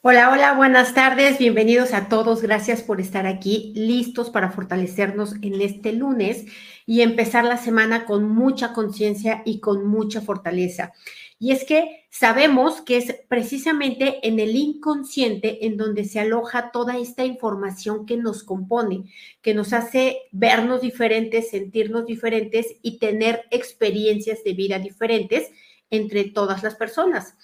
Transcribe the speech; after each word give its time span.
Hola, 0.00 0.30
hola, 0.30 0.54
buenas 0.54 0.94
tardes, 0.94 1.38
bienvenidos 1.38 1.92
a 1.92 2.08
todos, 2.08 2.40
gracias 2.40 2.82
por 2.82 3.00
estar 3.00 3.26
aquí, 3.26 3.72
listos 3.74 4.30
para 4.30 4.52
fortalecernos 4.52 5.34
en 5.42 5.60
este 5.60 5.92
lunes 5.92 6.44
y 6.86 7.00
empezar 7.00 7.44
la 7.44 7.56
semana 7.56 8.04
con 8.06 8.28
mucha 8.28 8.72
conciencia 8.72 9.42
y 9.44 9.58
con 9.58 9.88
mucha 9.88 10.20
fortaleza. 10.20 10.92
Y 11.40 11.50
es 11.50 11.64
que 11.64 12.06
sabemos 12.10 12.80
que 12.80 12.96
es 12.96 13.12
precisamente 13.28 14.26
en 14.26 14.38
el 14.38 14.54
inconsciente 14.54 15.66
en 15.66 15.76
donde 15.76 16.04
se 16.04 16.20
aloja 16.20 16.70
toda 16.70 16.96
esta 16.96 17.24
información 17.24 18.06
que 18.06 18.16
nos 18.16 18.44
compone, 18.44 19.12
que 19.42 19.52
nos 19.52 19.72
hace 19.72 20.18
vernos 20.30 20.80
diferentes, 20.80 21.50
sentirnos 21.50 22.06
diferentes 22.06 22.76
y 22.82 23.00
tener 23.00 23.46
experiencias 23.50 24.44
de 24.44 24.52
vida 24.52 24.78
diferentes 24.78 25.50
entre 25.90 26.22
todas 26.22 26.62
las 26.62 26.76
personas. 26.76 27.34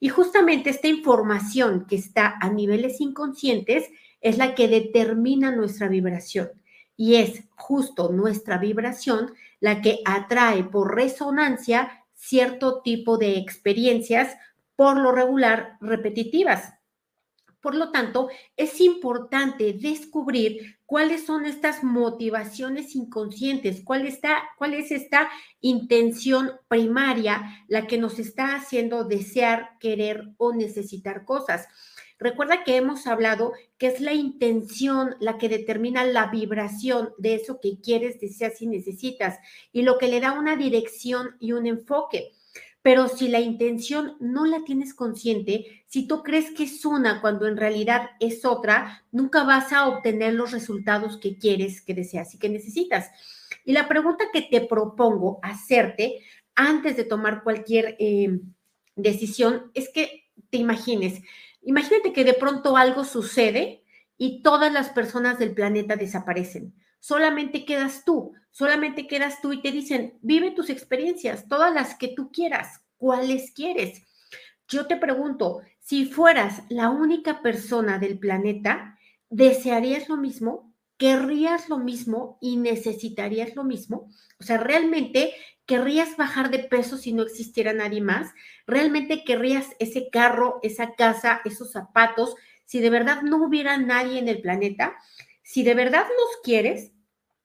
Y 0.00 0.08
justamente 0.08 0.70
esta 0.70 0.88
información 0.88 1.86
que 1.86 1.96
está 1.96 2.34
a 2.40 2.48
niveles 2.48 3.00
inconscientes 3.00 3.90
es 4.20 4.38
la 4.38 4.54
que 4.54 4.66
determina 4.66 5.54
nuestra 5.54 5.88
vibración. 5.88 6.50
Y 6.96 7.16
es 7.16 7.44
justo 7.54 8.10
nuestra 8.10 8.58
vibración 8.58 9.34
la 9.60 9.82
que 9.82 10.00
atrae 10.04 10.64
por 10.64 10.94
resonancia 10.94 12.04
cierto 12.14 12.80
tipo 12.82 13.18
de 13.18 13.38
experiencias, 13.38 14.36
por 14.76 14.98
lo 14.98 15.12
regular 15.12 15.76
repetitivas. 15.80 16.74
Por 17.60 17.74
lo 17.74 17.90
tanto, 17.90 18.28
es 18.56 18.80
importante 18.80 19.74
descubrir 19.74 20.78
cuáles 20.86 21.26
son 21.26 21.44
estas 21.44 21.84
motivaciones 21.84 22.96
inconscientes, 22.96 23.82
cuál, 23.84 24.06
está, 24.06 24.42
cuál 24.56 24.74
es 24.74 24.90
esta 24.90 25.28
intención 25.60 26.52
primaria, 26.68 27.64
la 27.68 27.86
que 27.86 27.98
nos 27.98 28.18
está 28.18 28.56
haciendo 28.56 29.04
desear, 29.04 29.78
querer 29.78 30.30
o 30.38 30.52
necesitar 30.54 31.24
cosas. 31.24 31.68
Recuerda 32.18 32.64
que 32.64 32.76
hemos 32.76 33.06
hablado 33.06 33.52
que 33.78 33.86
es 33.86 34.00
la 34.00 34.12
intención 34.12 35.16
la 35.20 35.38
que 35.38 35.48
determina 35.48 36.04
la 36.04 36.26
vibración 36.26 37.14
de 37.16 37.34
eso 37.34 37.60
que 37.60 37.80
quieres, 37.80 38.20
deseas 38.20 38.60
y 38.60 38.66
necesitas 38.66 39.38
y 39.72 39.82
lo 39.82 39.96
que 39.96 40.08
le 40.08 40.20
da 40.20 40.32
una 40.32 40.56
dirección 40.56 41.36
y 41.40 41.52
un 41.52 41.66
enfoque. 41.66 42.32
Pero 42.82 43.08
si 43.08 43.28
la 43.28 43.40
intención 43.40 44.16
no 44.20 44.46
la 44.46 44.64
tienes 44.64 44.94
consciente, 44.94 45.84
si 45.86 46.06
tú 46.06 46.22
crees 46.22 46.50
que 46.52 46.64
es 46.64 46.84
una 46.84 47.20
cuando 47.20 47.46
en 47.46 47.58
realidad 47.58 48.10
es 48.20 48.44
otra, 48.44 49.04
nunca 49.12 49.44
vas 49.44 49.72
a 49.72 49.86
obtener 49.88 50.34
los 50.34 50.52
resultados 50.52 51.18
que 51.18 51.36
quieres, 51.36 51.82
que 51.82 51.94
deseas 51.94 52.34
y 52.34 52.38
que 52.38 52.48
necesitas. 52.48 53.10
Y 53.64 53.72
la 53.72 53.86
pregunta 53.86 54.26
que 54.32 54.42
te 54.42 54.62
propongo 54.62 55.40
hacerte 55.42 56.20
antes 56.54 56.96
de 56.96 57.04
tomar 57.04 57.42
cualquier 57.42 57.96
eh, 57.98 58.40
decisión 58.96 59.70
es 59.74 59.90
que 59.90 60.30
te 60.48 60.58
imagines, 60.58 61.22
imagínate 61.62 62.12
que 62.12 62.24
de 62.24 62.34
pronto 62.34 62.76
algo 62.76 63.04
sucede 63.04 63.82
y 64.16 64.42
todas 64.42 64.72
las 64.72 64.90
personas 64.90 65.38
del 65.38 65.54
planeta 65.54 65.96
desaparecen. 65.96 66.74
Solamente 66.98 67.64
quedas 67.64 68.04
tú, 68.04 68.32
solamente 68.50 69.06
quedas 69.06 69.40
tú 69.40 69.52
y 69.52 69.62
te 69.62 69.72
dicen, 69.72 70.18
vive 70.22 70.50
tus 70.50 70.70
experiencias, 70.70 71.48
todas 71.48 71.72
las 71.72 71.94
que 71.94 72.08
tú 72.08 72.30
quieras, 72.32 72.80
cuáles 72.96 73.52
quieres. 73.52 74.02
Yo 74.68 74.86
te 74.86 74.96
pregunto, 74.96 75.62
si 75.80 76.06
fueras 76.06 76.62
la 76.68 76.90
única 76.90 77.42
persona 77.42 77.98
del 77.98 78.18
planeta, 78.18 78.96
¿desearías 79.28 80.08
lo 80.08 80.16
mismo? 80.16 80.72
¿Querrías 80.96 81.68
lo 81.68 81.78
mismo 81.78 82.38
y 82.40 82.58
necesitarías 82.58 83.56
lo 83.56 83.64
mismo? 83.64 84.08
O 84.38 84.44
sea, 84.44 84.58
¿realmente 84.58 85.32
querrías 85.66 86.16
bajar 86.16 86.50
de 86.50 86.58
peso 86.60 86.98
si 86.98 87.12
no 87.12 87.22
existiera 87.22 87.72
nadie 87.72 88.02
más? 88.02 88.32
¿Realmente 88.66 89.24
querrías 89.24 89.68
ese 89.78 90.10
carro, 90.10 90.60
esa 90.62 90.94
casa, 90.94 91.40
esos 91.44 91.72
zapatos, 91.72 92.34
si 92.66 92.80
de 92.80 92.90
verdad 92.90 93.22
no 93.22 93.42
hubiera 93.42 93.78
nadie 93.78 94.18
en 94.18 94.28
el 94.28 94.42
planeta? 94.42 94.94
Si 95.42 95.62
de 95.62 95.74
verdad 95.74 96.04
los 96.04 96.42
quieres, 96.44 96.92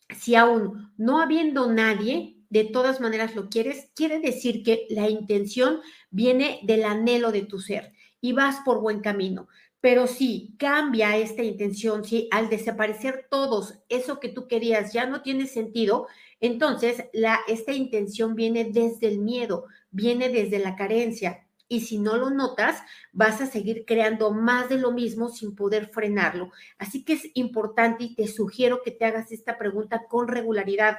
si 0.09 0.35
aún 0.35 0.93
no 0.97 1.21
habiendo 1.21 1.71
nadie, 1.71 2.37
de 2.49 2.63
todas 2.63 3.01
maneras 3.01 3.35
lo 3.35 3.49
quieres, 3.49 3.89
quiere 3.95 4.19
decir 4.19 4.63
que 4.63 4.85
la 4.89 5.09
intención 5.09 5.81
viene 6.09 6.59
del 6.63 6.85
anhelo 6.85 7.31
de 7.31 7.41
tu 7.41 7.59
ser 7.59 7.93
y 8.21 8.33
vas 8.33 8.57
por 8.63 8.81
buen 8.81 9.01
camino. 9.01 9.47
Pero 9.81 10.07
si 10.07 10.55
cambia 10.57 11.17
esta 11.17 11.43
intención, 11.43 12.03
si 12.05 12.27
al 12.31 12.49
desaparecer 12.49 13.27
todos 13.29 13.79
eso 13.89 14.19
que 14.19 14.29
tú 14.29 14.47
querías 14.47 14.93
ya 14.93 15.05
no 15.05 15.21
tiene 15.21 15.47
sentido, 15.47 16.07
entonces 16.39 17.05
la, 17.13 17.39
esta 17.47 17.73
intención 17.73 18.35
viene 18.35 18.65
desde 18.65 19.07
el 19.07 19.19
miedo, 19.19 19.65
viene 19.91 20.29
desde 20.29 20.59
la 20.59 20.75
carencia, 20.75 21.44
y 21.67 21.81
si 21.81 21.97
no 21.97 22.17
lo 22.17 22.29
notas, 22.29 22.81
vas 23.11 23.41
a 23.41 23.47
seguir 23.47 23.85
creando 23.85 24.31
más 24.31 24.69
de 24.69 24.77
lo 24.77 24.91
mismo 24.91 25.29
sin 25.29 25.55
poder 25.55 25.87
frenarlo. 25.87 26.51
Así 26.77 27.03
que 27.03 27.13
es 27.13 27.27
importante 27.33 28.03
y 28.03 28.15
te 28.15 28.27
sugiero 28.27 28.81
que 28.83 28.91
te 28.91 29.05
hagas 29.05 29.31
esta 29.31 29.57
pregunta 29.57 30.05
con 30.07 30.27
regularidad. 30.27 30.97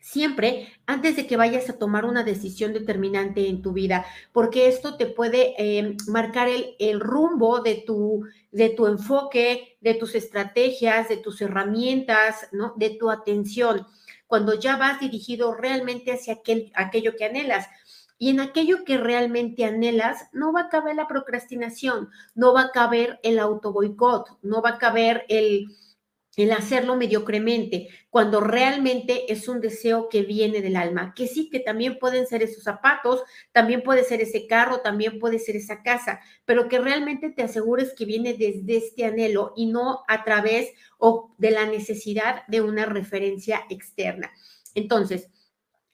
Siempre 0.00 0.72
antes 0.84 1.14
de 1.14 1.28
que 1.28 1.36
vayas 1.36 1.70
a 1.70 1.78
tomar 1.78 2.04
una 2.04 2.24
decisión 2.24 2.72
determinante 2.72 3.48
en 3.48 3.62
tu 3.62 3.72
vida, 3.72 4.04
porque 4.32 4.66
esto 4.66 4.96
te 4.96 5.06
puede 5.06 5.54
eh, 5.58 5.96
marcar 6.08 6.48
el, 6.48 6.74
el 6.80 6.98
rumbo 6.98 7.60
de 7.60 7.84
tu, 7.86 8.24
de 8.50 8.70
tu 8.70 8.88
enfoque, 8.88 9.78
de 9.80 9.94
tus 9.94 10.16
estrategias, 10.16 11.08
de 11.08 11.18
tus 11.18 11.40
herramientas, 11.40 12.48
¿no? 12.50 12.74
De 12.76 12.90
tu 12.90 13.10
atención, 13.10 13.86
cuando 14.26 14.58
ya 14.58 14.76
vas 14.76 14.98
dirigido 14.98 15.54
realmente 15.54 16.10
hacia 16.10 16.34
aquel, 16.34 16.72
aquello 16.74 17.14
que 17.16 17.26
anhelas. 17.26 17.68
Y 18.22 18.30
en 18.30 18.38
aquello 18.38 18.84
que 18.84 18.98
realmente 18.98 19.64
anhelas, 19.64 20.28
no 20.32 20.52
va 20.52 20.60
a 20.60 20.68
caber 20.68 20.94
la 20.94 21.08
procrastinación, 21.08 22.08
no 22.36 22.54
va 22.54 22.60
a 22.60 22.70
caber 22.70 23.18
el 23.24 23.40
autoboicot, 23.40 24.38
no 24.42 24.62
va 24.62 24.70
a 24.70 24.78
caber 24.78 25.24
el, 25.28 25.66
el 26.36 26.52
hacerlo 26.52 26.94
mediocremente, 26.94 27.88
cuando 28.10 28.40
realmente 28.40 29.32
es 29.32 29.48
un 29.48 29.60
deseo 29.60 30.08
que 30.08 30.22
viene 30.22 30.60
del 30.60 30.76
alma, 30.76 31.14
que 31.16 31.26
sí, 31.26 31.50
que 31.50 31.58
también 31.58 31.98
pueden 31.98 32.28
ser 32.28 32.44
esos 32.44 32.62
zapatos, 32.62 33.24
también 33.50 33.82
puede 33.82 34.04
ser 34.04 34.20
ese 34.20 34.46
carro, 34.46 34.82
también 34.82 35.18
puede 35.18 35.40
ser 35.40 35.56
esa 35.56 35.82
casa, 35.82 36.20
pero 36.44 36.68
que 36.68 36.78
realmente 36.78 37.28
te 37.30 37.42
asegures 37.42 37.92
que 37.92 38.04
viene 38.04 38.34
desde 38.34 38.76
este 38.76 39.04
anhelo 39.04 39.52
y 39.56 39.66
no 39.66 40.04
a 40.06 40.22
través 40.22 40.70
o 40.96 41.34
de 41.38 41.50
la 41.50 41.66
necesidad 41.66 42.46
de 42.46 42.60
una 42.60 42.86
referencia 42.86 43.62
externa. 43.68 44.30
Entonces, 44.76 45.28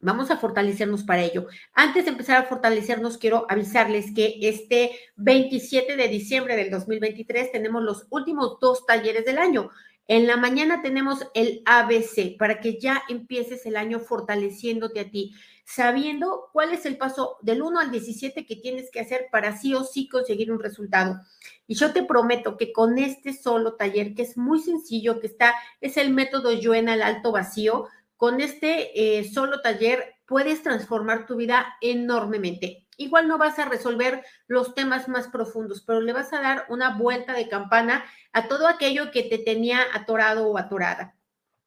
Vamos 0.01 0.31
a 0.31 0.37
fortalecernos 0.37 1.03
para 1.03 1.25
ello. 1.25 1.49
Antes 1.75 2.05
de 2.05 2.13
empezar 2.13 2.37
a 2.37 2.47
fortalecernos, 2.47 3.19
quiero 3.19 3.47
avisarles 3.49 4.15
que 4.15 4.39
este 4.43 4.93
27 5.17 5.97
de 5.97 6.09
diciembre 6.09 6.55
del 6.55 6.71
2023 6.71 7.51
tenemos 7.51 7.83
los 7.83 8.07
últimos 8.11 8.61
dos 8.61 8.87
talleres 8.87 9.25
del 9.25 9.39
año. 9.39 9.71
En 10.07 10.29
la 10.29 10.37
mañana 10.37 10.83
tenemos 10.83 11.27
el 11.35 11.63
ABC 11.67 12.39
para 12.39 12.61
que 12.61 12.79
ya 12.79 13.03
empieces 13.09 13.67
el 13.67 13.77
año 13.77 13.99
fortaleciéndote 13.99 15.01
a 15.01 15.11
ti, 15.11 15.35
sabiendo 15.67 16.49
cuál 16.53 16.73
es 16.73 16.87
el 16.87 16.97
paso 16.97 17.37
del 17.43 17.61
1 17.61 17.81
al 17.81 17.91
17 17.91 18.47
que 18.47 18.57
tienes 18.57 18.91
que 18.91 19.01
hacer 19.01 19.27
para 19.33 19.59
sí 19.59 19.75
o 19.75 19.83
sí 19.83 20.09
conseguir 20.09 20.53
un 20.53 20.61
resultado. 20.61 21.21
Y 21.67 21.75
yo 21.75 21.93
te 21.93 22.05
prometo 22.05 22.57
que 22.57 22.73
con 22.73 22.99
este 22.99 23.35
solo 23.35 23.75
taller, 23.75 24.15
que 24.15 24.23
es 24.23 24.39
muy 24.39 24.61
sencillo, 24.61 25.21
que 25.21 25.27
está, 25.27 25.55
es 25.81 25.97
el 25.97 26.15
método 26.15 26.53
Yuena 26.53 26.95
al 26.95 27.03
alto 27.03 27.33
vacío, 27.33 27.89
con 28.19 28.41
este 28.41 29.19
eh, 29.19 29.25
solo 29.25 29.63
taller 29.63 30.17
puedes 30.27 30.63
transformar 30.63 31.25
tu 31.25 31.37
vida 31.37 31.77
enormemente. 31.81 32.85
Igual 32.97 33.29
no 33.29 33.39
vas 33.39 33.61
a 33.61 33.65
resolver 33.65 34.25
los 34.49 34.75
temas 34.75 35.09
más 35.09 35.29
profundos, 35.29 35.83
pero 35.87 36.01
le 36.01 36.13
vas 36.13 36.33
a 36.33 36.41
dar 36.41 36.67
una 36.69 36.99
vuelta 36.99 37.33
de 37.33 37.49
campana 37.49 38.05
a 38.33 38.49
todo 38.49 38.67
aquello 38.67 39.13
que 39.13 39.23
te 39.23 39.39
tenía 39.39 39.79
atorado 39.95 40.49
o 40.49 40.59
atorada. 40.59 41.15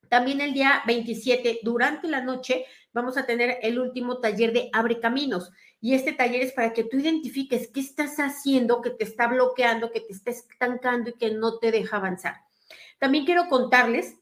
También 0.09 0.41
el 0.41 0.53
día 0.53 0.83
27, 0.85 1.61
durante 1.63 2.09
la 2.09 2.19
noche, 2.19 2.65
vamos 2.91 3.15
a 3.15 3.25
tener 3.25 3.59
el 3.61 3.79
último 3.79 4.19
taller 4.19 4.51
de 4.51 4.69
Abre 4.73 4.99
Caminos. 4.99 5.51
Y 5.79 5.93
este 5.93 6.11
taller 6.11 6.41
es 6.41 6.51
para 6.51 6.73
que 6.73 6.83
tú 6.83 6.97
identifiques 6.97 7.69
qué 7.69 7.79
estás 7.79 8.17
haciendo 8.17 8.81
que 8.81 8.89
te 8.89 9.05
está 9.05 9.27
bloqueando, 9.27 9.89
que 9.89 10.01
te 10.01 10.11
está 10.11 10.31
estancando 10.31 11.11
y 11.11 11.13
que 11.13 11.31
no 11.31 11.59
te 11.59 11.71
deja 11.71 11.95
avanzar. 11.95 12.35
También 12.99 13.23
quiero 13.23 13.47
contarles 13.47 14.17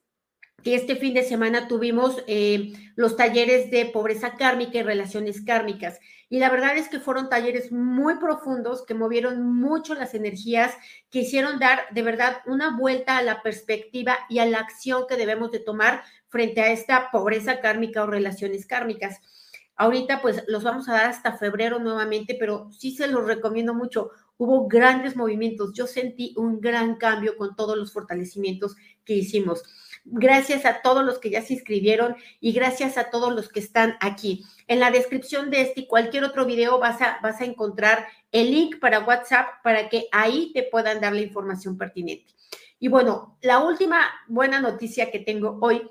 que 0.64 0.76
este 0.76 0.96
fin 0.96 1.14
de 1.14 1.24
semana 1.24 1.68
tuvimos 1.68 2.24
eh, 2.28 2.74
los 2.96 3.16
talleres 3.16 3.72
de 3.72 3.86
pobreza 3.86 4.36
kármica 4.36 4.80
y 4.80 4.84
relaciones 4.84 5.42
kármicas. 5.42 6.00
Y 6.32 6.40
la 6.40 6.50
verdad 6.50 6.78
es 6.78 6.90
que 6.90 7.00
fueron 7.00 7.30
talleres 7.30 7.72
muy 7.72 8.20
profundos 8.20 8.86
que 8.86 8.94
movieron 8.94 9.42
mucho 9.42 9.96
las 9.96 10.14
energías, 10.14 10.76
que 11.10 11.20
hicieron 11.22 11.58
dar 11.58 11.80
de 11.92 12.04
verdad 12.04 12.38
una 12.46 12.78
vuelta 12.78 13.18
a 13.18 13.24
la 13.24 13.42
perspectiva 13.42 14.18
y 14.30 14.40
a 14.40 14.46
la 14.46 14.60
acción 14.60 15.06
que 15.10 15.18
debemos 15.18 15.52
de 15.52 15.60
tomar 15.60 16.04
frente 16.28 16.62
a 16.62 16.72
esta 16.72 17.10
pobreza 17.12 17.62
kármica 17.62 18.04
o 18.04 18.08
relaciones 18.08 18.68
kármicas. 18.68 19.20
Ahorita 19.76 20.22
pues 20.22 20.44
los 20.48 20.64
vamos 20.64 20.88
a 20.88 20.94
dar 20.94 21.10
hasta 21.10 21.38
febrero 21.38 21.80
nuevamente, 21.80 22.36
pero 22.38 22.70
sí 22.72 22.92
se 22.96 23.08
los 23.08 23.26
recomiendo 23.26 23.74
mucho. 23.74 24.12
Hubo 24.38 24.68
grandes 24.68 25.16
movimientos. 25.16 25.74
Yo 25.74 25.88
sentí 25.88 26.34
un 26.38 26.62
gran 26.62 26.98
cambio 26.98 27.38
con 27.38 27.56
todos 27.56 27.78
los 27.78 27.92
fortalecimientos 27.92 28.76
que 29.04 29.14
hicimos. 29.14 29.64
Gracias 30.06 30.66
a 30.66 30.82
todos 30.82 31.06
los 31.06 31.20
que 31.20 31.30
ya 31.30 31.42
se 31.42 31.54
inscribieron 31.54 32.16
y 32.40 32.52
gracias 32.54 32.98
a 32.98 33.10
todos 33.10 33.34
los 33.34 33.50
que 33.50 33.60
están 33.60 33.98
aquí. 34.00 34.44
En 34.68 34.80
la 34.80 34.92
descripción 34.92 35.50
de 35.50 35.62
este 35.62 35.82
y 35.82 35.88
cualquier 35.88 36.24
otro 36.24 36.46
video 36.46 36.80
vas 36.80 37.02
a, 37.02 37.20
vas 37.22 37.42
a 37.42 37.46
encontrar 37.46 38.08
el 38.32 38.52
link 38.52 38.80
para 38.80 39.00
WhatsApp 39.00 39.48
para 39.64 39.90
que 39.90 40.08
ahí 40.12 40.52
te 40.54 40.64
puedan 40.64 41.02
dar 41.02 41.14
la 41.14 41.22
información 41.22 41.78
pertinente. 41.78 42.34
Y 42.80 42.88
bueno, 42.88 43.38
la 43.42 43.60
última 43.60 44.00
buena 44.28 44.62
noticia 44.62 45.12
que 45.12 45.20
tengo 45.20 45.58
hoy 45.62 45.90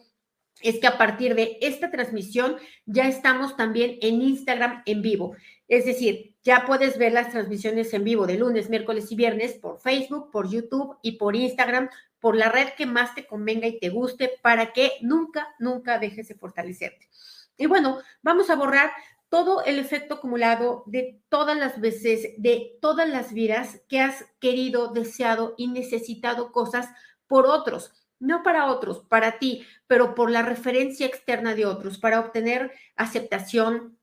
es 0.62 0.80
que 0.80 0.86
a 0.86 0.98
partir 0.98 1.34
de 1.34 1.58
esta 1.60 1.90
transmisión 1.90 2.56
ya 2.86 3.08
estamos 3.08 3.56
también 3.56 3.98
en 4.00 4.22
Instagram 4.22 4.82
en 4.86 5.02
vivo. 5.02 5.36
Es 5.68 5.84
decir, 5.84 6.34
ya 6.42 6.64
puedes 6.66 6.98
ver 6.98 7.12
las 7.12 7.30
transmisiones 7.30 7.92
en 7.92 8.04
vivo 8.04 8.26
de 8.26 8.38
lunes, 8.38 8.70
miércoles 8.70 9.12
y 9.12 9.16
viernes 9.16 9.54
por 9.54 9.78
Facebook, 9.80 10.30
por 10.30 10.48
YouTube 10.48 10.96
y 11.02 11.12
por 11.12 11.36
Instagram, 11.36 11.90
por 12.20 12.36
la 12.36 12.48
red 12.48 12.70
que 12.76 12.86
más 12.86 13.14
te 13.14 13.26
convenga 13.26 13.66
y 13.66 13.78
te 13.78 13.90
guste 13.90 14.32
para 14.42 14.72
que 14.72 14.92
nunca, 15.00 15.54
nunca 15.58 15.98
dejes 15.98 16.28
de 16.28 16.34
fortalecerte. 16.34 17.08
Y 17.56 17.66
bueno, 17.66 17.98
vamos 18.22 18.50
a 18.50 18.56
borrar 18.56 18.92
todo 19.28 19.62
el 19.64 19.78
efecto 19.78 20.14
acumulado 20.14 20.84
de 20.86 21.20
todas 21.28 21.56
las 21.56 21.80
veces, 21.80 22.34
de 22.38 22.78
todas 22.80 23.08
las 23.08 23.32
vidas 23.32 23.82
que 23.88 24.00
has 24.00 24.24
querido, 24.40 24.88
deseado 24.88 25.54
y 25.58 25.68
necesitado 25.68 26.50
cosas 26.50 26.88
por 27.26 27.46
otros, 27.46 27.92
no 28.18 28.42
para 28.42 28.66
otros, 28.66 29.00
para 29.08 29.38
ti, 29.38 29.66
pero 29.86 30.14
por 30.14 30.30
la 30.30 30.42
referencia 30.42 31.06
externa 31.06 31.54
de 31.54 31.66
otros, 31.66 31.98
para 31.98 32.20
obtener 32.20 32.72
aceptación, 32.96 33.97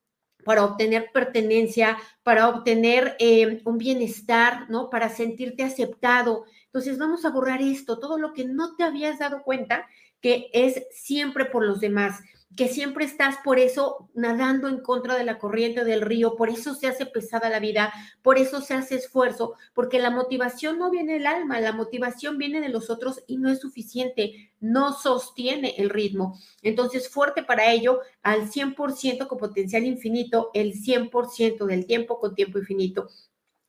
para 0.46 0.64
obtener 0.64 1.10
pertenencia, 1.12 1.98
para 2.24 2.48
obtener 2.48 3.18
eh, 3.20 3.62
un 3.66 3.78
bienestar, 3.78 4.70
¿no? 4.70 4.90
Para 4.90 5.10
sentirte 5.10 5.64
aceptado. 5.64 6.46
Entonces 6.68 6.98
vamos 6.98 7.26
a 7.26 7.32
borrar 7.32 7.62
esto, 7.62 8.00
todo 8.00 8.18
lo 8.18 8.32
que 8.32 8.46
no 8.46 8.76
te 8.76 8.84
habías 8.84 9.20
dado 9.20 9.42
cuenta 9.42 9.88
que 10.22 10.50
es 10.54 10.84
siempre 10.92 11.46
por 11.46 11.66
los 11.66 11.80
demás 11.80 12.22
que 12.56 12.68
siempre 12.68 13.06
estás 13.06 13.38
por 13.44 13.60
eso 13.60 14.10
nadando 14.14 14.70
en 14.70 14.80
contra 14.80 15.16
de 15.16 15.26
la 15.26 15.40
corriente 15.40 15.84
del 15.84 16.02
río, 16.02 16.36
por 16.36 16.50
eso 16.50 16.74
se 16.74 16.88
hace 16.88 17.06
pesada 17.06 17.50
la 17.50 17.60
vida, 17.60 17.94
por 18.22 18.38
eso 18.38 18.62
se 18.62 18.74
hace 18.74 18.96
esfuerzo, 18.96 19.56
porque 19.74 20.00
la 20.00 20.10
motivación 20.10 20.80
no 20.80 20.90
viene 20.90 21.14
del 21.14 21.28
alma, 21.28 21.60
la 21.60 21.74
motivación 21.74 22.38
viene 22.38 22.62
de 22.62 22.70
los 22.70 22.90
otros 22.90 23.24
y 23.28 23.38
no 23.38 23.50
es 23.50 23.60
suficiente, 23.60 24.52
no 24.60 24.94
sostiene 24.94 25.76
el 25.78 25.90
ritmo. 25.90 26.40
Entonces, 26.62 27.10
fuerte 27.10 27.44
para 27.44 27.72
ello, 27.72 28.00
al 28.24 28.50
100% 28.50 29.28
con 29.28 29.38
potencial 29.38 29.84
infinito, 29.84 30.52
el 30.54 30.74
100% 30.74 31.66
del 31.66 31.86
tiempo 31.86 32.20
con 32.20 32.36
tiempo 32.36 32.58
infinito. 32.60 33.10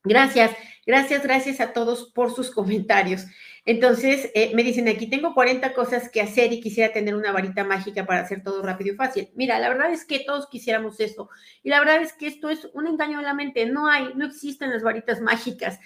Gracias, 0.06 0.53
gracias, 0.87 1.23
gracias 1.25 1.61
a 1.61 1.73
todos 1.73 2.12
por 2.14 2.32
sus 2.32 2.50
comentarios. 2.53 3.26
Entonces, 3.64 4.31
eh, 4.35 4.53
me 4.55 4.62
dicen 4.62 4.87
aquí, 4.87 5.08
tengo 5.08 5.35
40 5.35 5.73
cosas 5.75 6.08
que 6.08 6.20
hacer 6.20 6.53
y 6.53 6.61
quisiera 6.61 6.93
tener 6.93 7.17
una 7.17 7.32
varita 7.32 7.64
mágica 7.64 8.06
para 8.06 8.20
hacer 8.20 8.44
todo 8.44 8.62
rápido 8.62 8.94
y 8.94 8.97
fácil. 8.97 9.29
Mira, 9.35 9.58
la 9.58 9.69
verdad 9.69 9.91
es 9.91 10.05
que 10.05 10.20
todos 10.20 10.47
quisiéramos 10.49 11.00
eso. 11.00 11.29
Y 11.64 11.70
la 11.70 11.81
verdad 11.81 12.00
es 12.00 12.12
que 12.12 12.29
esto 12.29 12.49
es 12.49 12.69
un 12.73 12.87
engaño 12.87 13.19
de 13.19 13.25
la 13.25 13.35
mente. 13.35 13.67
No 13.67 13.88
hay, 13.88 14.12
no 14.14 14.25
existen 14.25 14.70
las 14.70 14.85
varitas 14.85 15.20
mágicas. 15.20 15.81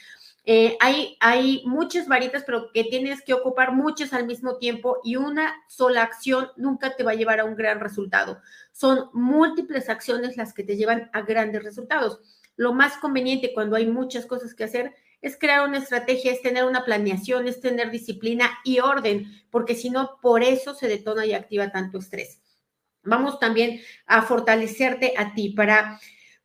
Eh, 0.44 0.76
hay, 0.80 1.16
hay 1.20 1.62
muchas 1.64 2.06
varitas, 2.06 2.44
pero 2.44 2.70
que 2.72 2.84
tienes 2.84 3.22
que 3.22 3.32
ocupar 3.32 3.72
muchas 3.72 4.12
al 4.12 4.26
mismo 4.26 4.58
tiempo 4.58 4.98
y 5.02 5.16
una 5.16 5.54
sola 5.66 6.02
acción 6.02 6.48
nunca 6.56 6.96
te 6.96 7.04
va 7.04 7.12
a 7.12 7.14
llevar 7.14 7.40
a 7.40 7.44
un 7.44 7.56
gran 7.56 7.80
resultado. 7.80 8.40
Son 8.72 9.08
múltiples 9.14 9.88
acciones 9.88 10.36
las 10.36 10.52
que 10.52 10.64
te 10.64 10.76
llevan 10.76 11.08
a 11.14 11.22
grandes 11.22 11.62
resultados. 11.62 12.20
Lo 12.60 12.74
más 12.74 12.98
conveniente 12.98 13.54
cuando 13.54 13.74
hay 13.74 13.86
muchas 13.86 14.26
cosas 14.26 14.52
que 14.52 14.64
hacer 14.64 14.94
es 15.22 15.38
crear 15.38 15.66
una 15.66 15.78
estrategia, 15.78 16.30
es 16.30 16.42
tener 16.42 16.64
una 16.64 16.84
planeación, 16.84 17.48
es 17.48 17.58
tener 17.58 17.90
disciplina 17.90 18.50
y 18.64 18.80
orden, 18.80 19.32
porque 19.48 19.74
si 19.74 19.88
no, 19.88 20.18
por 20.20 20.42
eso 20.42 20.74
se 20.74 20.86
detona 20.86 21.24
y 21.24 21.32
activa 21.32 21.72
tanto 21.72 21.96
estrés. 21.96 22.42
Vamos 23.02 23.40
también 23.40 23.80
a 24.04 24.20
fortalecerte 24.20 25.14
a 25.16 25.32
ti 25.32 25.54
para 25.56 25.98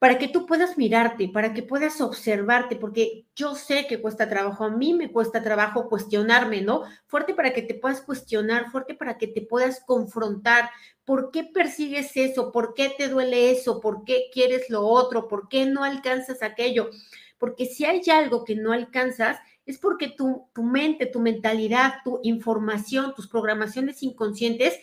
para 0.05 0.19
que 0.19 0.27
tú 0.27 0.45
puedas 0.45 0.77
mirarte, 0.77 1.29
para 1.29 1.51
que 1.51 1.63
puedas 1.63 1.99
observarte, 1.99 2.75
porque 2.75 3.25
yo 3.35 3.55
sé 3.55 3.87
que 3.87 3.99
cuesta 3.99 4.29
trabajo, 4.29 4.63
a 4.63 4.69
mí 4.69 4.93
me 4.93 5.11
cuesta 5.11 5.41
trabajo 5.41 5.89
cuestionarme, 5.89 6.61
¿no? 6.61 6.83
Fuerte 7.07 7.33
para 7.33 7.53
que 7.53 7.63
te 7.63 7.73
puedas 7.73 8.01
cuestionar, 8.01 8.69
fuerte 8.69 8.93
para 8.93 9.17
que 9.17 9.25
te 9.25 9.41
puedas 9.41 9.79
confrontar. 9.83 10.69
¿Por 11.05 11.31
qué 11.31 11.45
persigues 11.45 12.15
eso? 12.17 12.51
¿Por 12.51 12.75
qué 12.75 12.93
te 12.95 13.07
duele 13.07 13.49
eso? 13.49 13.81
¿Por 13.81 14.03
qué 14.03 14.25
quieres 14.31 14.69
lo 14.69 14.85
otro? 14.85 15.27
¿Por 15.27 15.49
qué 15.49 15.65
no 15.65 15.83
alcanzas 15.83 16.43
aquello? 16.43 16.91
porque 17.39 17.65
si 17.65 17.83
hay 17.83 18.01
algo 18.11 18.45
que 18.45 18.55
no 18.55 18.73
alcanzas, 18.73 19.39
es 19.65 19.79
porque 19.79 20.09
tu, 20.09 20.47
tu 20.53 20.61
mente, 20.61 21.07
tu 21.07 21.19
mentalidad, 21.19 21.95
tu 22.03 22.19
información, 22.21 23.15
tus 23.15 23.27
programaciones 23.27 24.03
inconscientes 24.03 24.79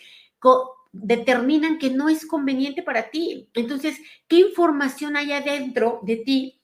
determinan 0.93 1.79
que 1.79 1.91
no 1.91 2.09
es 2.09 2.27
conveniente 2.27 2.83
para 2.83 3.11
ti. 3.11 3.49
Entonces, 3.55 3.99
¿qué 4.29 4.37
información 4.37 5.17
hay 5.17 5.33
adentro 5.33 6.01
de 6.03 6.17
ti 6.17 6.63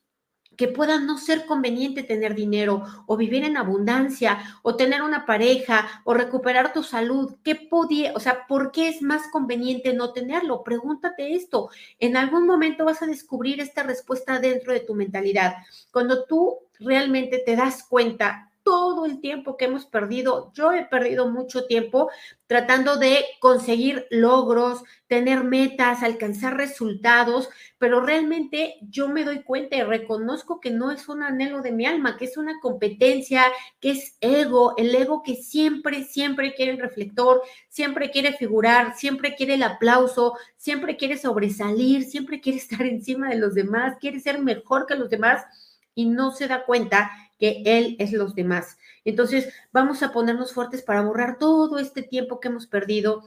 que 0.59 0.67
pueda 0.67 0.99
no 0.99 1.19
ser 1.19 1.47
conveniente 1.47 2.03
tener 2.03 2.35
dinero 2.35 2.83
o 3.07 3.17
vivir 3.17 3.45
en 3.45 3.57
abundancia 3.57 4.41
o 4.63 4.75
tener 4.75 5.03
una 5.03 5.25
pareja 5.25 6.03
o 6.05 6.15
recuperar 6.15 6.73
tu 6.73 6.83
salud, 6.83 7.37
¿qué 7.45 7.55
podía, 7.55 8.13
o 8.15 8.21
sea, 8.21 8.45
por 8.49 8.73
qué 8.73 8.89
es 8.89 9.01
más 9.01 9.29
conveniente 9.29 9.95
no 9.95 10.13
tenerlo? 10.13 10.65
Pregúntate 10.65 11.37
esto. 11.37 11.71
En 12.01 12.17
algún 12.17 12.45
momento 12.45 12.85
vas 12.85 13.01
a 13.03 13.07
descubrir 13.07 13.61
esta 13.61 13.85
respuesta 13.85 14.41
dentro 14.41 14.73
de 14.73 14.81
tu 14.81 14.97
mentalidad. 14.97 15.55
Cuando 15.93 16.25
tú 16.25 16.59
realmente 16.81 17.41
te 17.47 17.55
das 17.55 17.85
cuenta 17.85 18.48
todo 18.69 19.07
el 19.07 19.23
tiempo 19.23 19.57
que 19.57 19.65
hemos 19.65 19.87
perdido. 19.87 20.53
Yo 20.53 20.73
he 20.73 20.85
perdido 20.85 21.31
mucho 21.31 21.65
tiempo 21.65 22.11
tratando 22.47 22.99
de 22.99 23.25
conseguir 23.41 24.07
logros, 24.11 24.83
tener 25.07 25.43
metas, 25.43 26.03
alcanzar 26.03 26.59
resultados, 26.59 27.49
pero 27.79 28.03
realmente 28.03 28.75
yo 28.83 29.09
me 29.09 29.25
doy 29.25 29.43
cuenta 29.43 29.77
y 29.77 29.83
reconozco 29.85 30.61
que 30.61 30.71
no 30.71 30.91
es 30.91 31.09
un 31.09 31.23
anhelo 31.23 31.63
de 31.63 31.73
mi 31.73 31.87
alma, 31.87 32.19
que 32.19 32.27
es 32.27 32.37
una 32.37 32.61
competencia, 32.61 33.43
que 33.81 33.93
es 33.93 34.19
ego, 34.21 34.75
el 34.77 34.95
ego 34.95 35.23
que 35.23 35.37
siempre, 35.37 36.05
siempre 36.05 36.53
quiere 36.53 36.73
el 36.73 36.79
reflector, 36.79 37.41
siempre 37.71 38.11
quiere 38.11 38.35
figurar, 38.35 38.99
siempre 38.99 39.35
quiere 39.35 39.55
el 39.55 39.63
aplauso, 39.63 40.37
siempre 40.59 40.99
quiere 40.99 41.17
sobresalir, 41.17 42.05
siempre 42.05 42.43
quiere 42.43 42.59
estar 42.59 42.83
encima 42.83 43.31
de 43.31 43.37
los 43.37 43.55
demás, 43.55 43.97
quiere 43.99 44.21
ser 44.21 44.43
mejor 44.43 44.85
que 44.85 44.95
los 44.95 45.09
demás 45.09 45.47
y 45.95 46.05
no 46.05 46.33
se 46.33 46.47
da 46.47 46.67
cuenta 46.67 47.11
que 47.39 47.63
Él 47.65 47.97
es 47.99 48.13
los 48.13 48.35
demás. 48.35 48.79
Entonces, 49.05 49.49
vamos 49.73 50.03
a 50.03 50.13
ponernos 50.13 50.53
fuertes 50.53 50.83
para 50.83 51.03
borrar 51.03 51.39
todo 51.39 51.79
este 51.79 52.03
tiempo 52.03 52.41
que 52.41 52.49
hemos 52.49 52.67
perdido, 52.67 53.25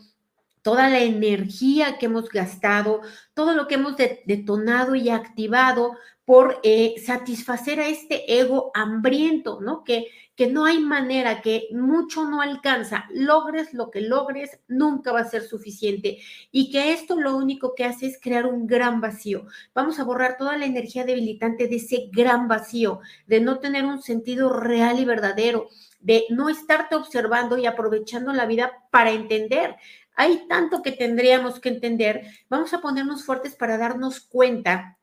toda 0.61 0.89
la 0.89 0.99
energía 0.99 1.97
que 1.97 2.05
hemos 2.05 2.29
gastado, 2.29 3.01
todo 3.33 3.55
lo 3.55 3.67
que 3.67 3.75
hemos 3.75 3.95
detonado 4.25 4.95
y 4.95 5.09
activado 5.09 5.97
por 6.25 6.59
eh, 6.63 6.95
satisfacer 7.03 7.79
a 7.79 7.87
este 7.87 8.39
ego 8.39 8.71
hambriento, 8.73 9.59
¿no? 9.59 9.83
Que, 9.83 10.07
que 10.41 10.47
no 10.47 10.65
hay 10.65 10.79
manera, 10.79 11.39
que 11.43 11.67
mucho 11.71 12.27
no 12.27 12.41
alcanza, 12.41 13.05
logres 13.13 13.75
lo 13.75 13.91
que 13.91 14.01
logres, 14.01 14.59
nunca 14.67 15.11
va 15.11 15.19
a 15.19 15.29
ser 15.29 15.43
suficiente 15.43 16.17
y 16.51 16.71
que 16.71 16.93
esto 16.93 17.15
lo 17.15 17.37
único 17.37 17.75
que 17.75 17.85
hace 17.85 18.07
es 18.07 18.19
crear 18.19 18.47
un 18.47 18.65
gran 18.65 19.01
vacío. 19.01 19.45
Vamos 19.75 19.99
a 19.99 20.03
borrar 20.03 20.37
toda 20.37 20.57
la 20.57 20.65
energía 20.65 21.05
debilitante 21.05 21.67
de 21.67 21.75
ese 21.75 22.09
gran 22.11 22.47
vacío, 22.47 23.01
de 23.27 23.39
no 23.39 23.59
tener 23.59 23.85
un 23.85 24.01
sentido 24.01 24.51
real 24.51 24.97
y 24.97 25.05
verdadero, 25.05 25.67
de 25.99 26.23
no 26.31 26.49
estarte 26.49 26.95
observando 26.95 27.59
y 27.59 27.67
aprovechando 27.67 28.33
la 28.33 28.47
vida 28.47 28.71
para 28.89 29.11
entender. 29.11 29.75
Hay 30.15 30.47
tanto 30.47 30.81
que 30.81 30.91
tendríamos 30.91 31.59
que 31.59 31.69
entender. 31.69 32.23
Vamos 32.49 32.73
a 32.73 32.81
ponernos 32.81 33.25
fuertes 33.25 33.55
para 33.55 33.77
darnos 33.77 34.19
cuenta 34.21 34.97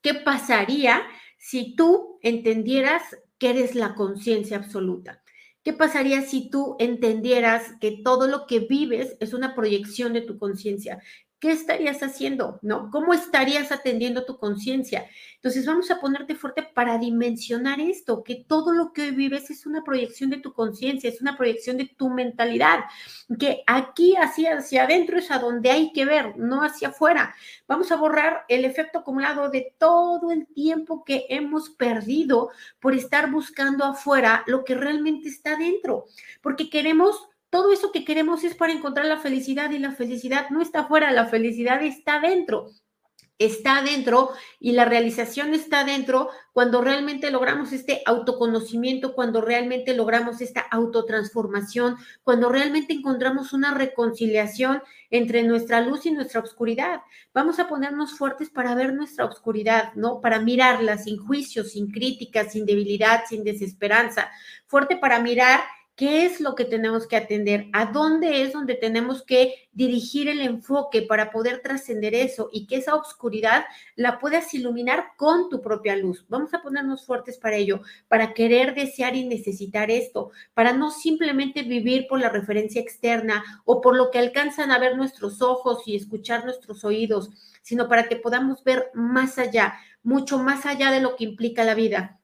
qué 0.00 0.14
pasaría 0.14 1.04
si 1.38 1.76
tú 1.76 2.18
entendieras 2.22 3.04
que 3.40 3.50
eres 3.50 3.74
la 3.74 3.96
conciencia 3.96 4.58
absoluta. 4.58 5.24
¿Qué 5.64 5.72
pasaría 5.72 6.22
si 6.22 6.50
tú 6.50 6.76
entendieras 6.78 7.72
que 7.80 8.00
todo 8.04 8.28
lo 8.28 8.46
que 8.46 8.60
vives 8.60 9.16
es 9.20 9.34
una 9.34 9.56
proyección 9.56 10.12
de 10.12 10.20
tu 10.20 10.38
conciencia? 10.38 11.02
¿Qué 11.40 11.50
estarías 11.52 12.02
haciendo? 12.02 12.58
¿No? 12.62 12.90
¿Cómo 12.90 13.14
estarías 13.14 13.72
atendiendo 13.72 14.24
tu 14.26 14.38
conciencia? 14.38 15.06
Entonces 15.36 15.64
vamos 15.64 15.90
a 15.90 15.98
ponerte 15.98 16.34
fuerte 16.34 16.62
para 16.62 16.98
dimensionar 16.98 17.80
esto, 17.80 18.22
que 18.22 18.44
todo 18.46 18.72
lo 18.72 18.92
que 18.92 19.02
hoy 19.02 19.10
vives 19.12 19.50
es 19.50 19.64
una 19.64 19.82
proyección 19.82 20.28
de 20.28 20.36
tu 20.36 20.52
conciencia, 20.52 21.08
es 21.08 21.22
una 21.22 21.38
proyección 21.38 21.78
de 21.78 21.86
tu 21.86 22.10
mentalidad, 22.10 22.80
que 23.38 23.62
aquí 23.66 24.14
hacia, 24.16 24.58
hacia 24.58 24.84
adentro 24.84 25.18
es 25.18 25.30
a 25.30 25.38
donde 25.38 25.70
hay 25.70 25.92
que 25.92 26.04
ver, 26.04 26.36
no 26.36 26.62
hacia 26.62 26.88
afuera. 26.88 27.34
Vamos 27.66 27.90
a 27.90 27.96
borrar 27.96 28.44
el 28.48 28.66
efecto 28.66 28.98
acumulado 28.98 29.48
de 29.48 29.74
todo 29.78 30.30
el 30.30 30.46
tiempo 30.46 31.04
que 31.04 31.24
hemos 31.30 31.70
perdido 31.70 32.50
por 32.80 32.94
estar 32.94 33.30
buscando 33.30 33.84
afuera 33.86 34.44
lo 34.46 34.62
que 34.62 34.74
realmente 34.74 35.30
está 35.30 35.56
dentro, 35.56 36.04
porque 36.42 36.68
queremos 36.68 37.29
todo 37.50 37.72
eso 37.72 37.92
que 37.92 38.04
queremos 38.04 38.44
es 38.44 38.54
para 38.54 38.72
encontrar 38.72 39.06
la 39.06 39.18
felicidad 39.18 39.70
y 39.72 39.78
la 39.78 39.92
felicidad 39.92 40.50
no 40.50 40.62
está 40.62 40.80
afuera, 40.80 41.10
la 41.10 41.26
felicidad 41.26 41.82
está 41.82 42.20
dentro. 42.20 42.70
está 43.40 43.78
adentro 43.78 44.32
y 44.60 44.72
la 44.72 44.84
realización 44.84 45.54
está 45.54 45.80
adentro 45.80 46.28
cuando 46.52 46.82
realmente 46.82 47.30
logramos 47.30 47.72
este 47.72 48.02
autoconocimiento, 48.04 49.14
cuando 49.14 49.40
realmente 49.40 49.94
logramos 49.94 50.42
esta 50.42 50.60
autotransformación, 50.60 51.96
cuando 52.22 52.50
realmente 52.50 52.92
encontramos 52.92 53.54
una 53.54 53.72
reconciliación 53.72 54.82
entre 55.08 55.42
nuestra 55.42 55.80
luz 55.80 56.04
y 56.04 56.10
nuestra 56.10 56.40
oscuridad. 56.40 57.00
Vamos 57.32 57.58
a 57.58 57.66
ponernos 57.66 58.12
fuertes 58.12 58.50
para 58.50 58.74
ver 58.74 58.92
nuestra 58.92 59.24
oscuridad, 59.24 59.94
¿no? 59.94 60.20
Para 60.20 60.38
mirarla 60.38 60.98
sin 60.98 61.16
juicios, 61.16 61.72
sin 61.72 61.90
críticas, 61.90 62.52
sin 62.52 62.66
debilidad, 62.66 63.24
sin 63.26 63.42
desesperanza. 63.42 64.30
Fuerte 64.66 64.98
para 64.98 65.18
mirar 65.18 65.60
¿Qué 66.00 66.24
es 66.24 66.40
lo 66.40 66.54
que 66.54 66.64
tenemos 66.64 67.06
que 67.06 67.16
atender? 67.16 67.66
¿A 67.74 67.92
dónde 67.92 68.40
es 68.40 68.54
donde 68.54 68.74
tenemos 68.74 69.22
que 69.22 69.68
dirigir 69.72 70.30
el 70.30 70.40
enfoque 70.40 71.02
para 71.02 71.30
poder 71.30 71.60
trascender 71.60 72.14
eso 72.14 72.48
y 72.50 72.66
que 72.66 72.76
esa 72.76 72.94
oscuridad 72.94 73.66
la 73.96 74.18
puedas 74.18 74.54
iluminar 74.54 75.08
con 75.18 75.50
tu 75.50 75.60
propia 75.60 75.96
luz? 75.96 76.24
Vamos 76.30 76.54
a 76.54 76.62
ponernos 76.62 77.04
fuertes 77.04 77.36
para 77.36 77.56
ello, 77.56 77.82
para 78.08 78.32
querer, 78.32 78.74
desear 78.74 79.14
y 79.14 79.26
necesitar 79.26 79.90
esto, 79.90 80.30
para 80.54 80.72
no 80.72 80.90
simplemente 80.90 81.64
vivir 81.64 82.06
por 82.08 82.18
la 82.18 82.30
referencia 82.30 82.80
externa 82.80 83.44
o 83.66 83.82
por 83.82 83.94
lo 83.94 84.10
que 84.10 84.20
alcanzan 84.20 84.70
a 84.70 84.78
ver 84.78 84.96
nuestros 84.96 85.42
ojos 85.42 85.82
y 85.84 85.96
escuchar 85.96 86.46
nuestros 86.46 86.82
oídos, 86.82 87.28
sino 87.60 87.90
para 87.90 88.08
que 88.08 88.16
podamos 88.16 88.64
ver 88.64 88.86
más 88.94 89.36
allá, 89.38 89.74
mucho 90.02 90.38
más 90.38 90.64
allá 90.64 90.92
de 90.92 91.02
lo 91.02 91.16
que 91.16 91.24
implica 91.24 91.62
la 91.62 91.74
vida. 91.74 92.19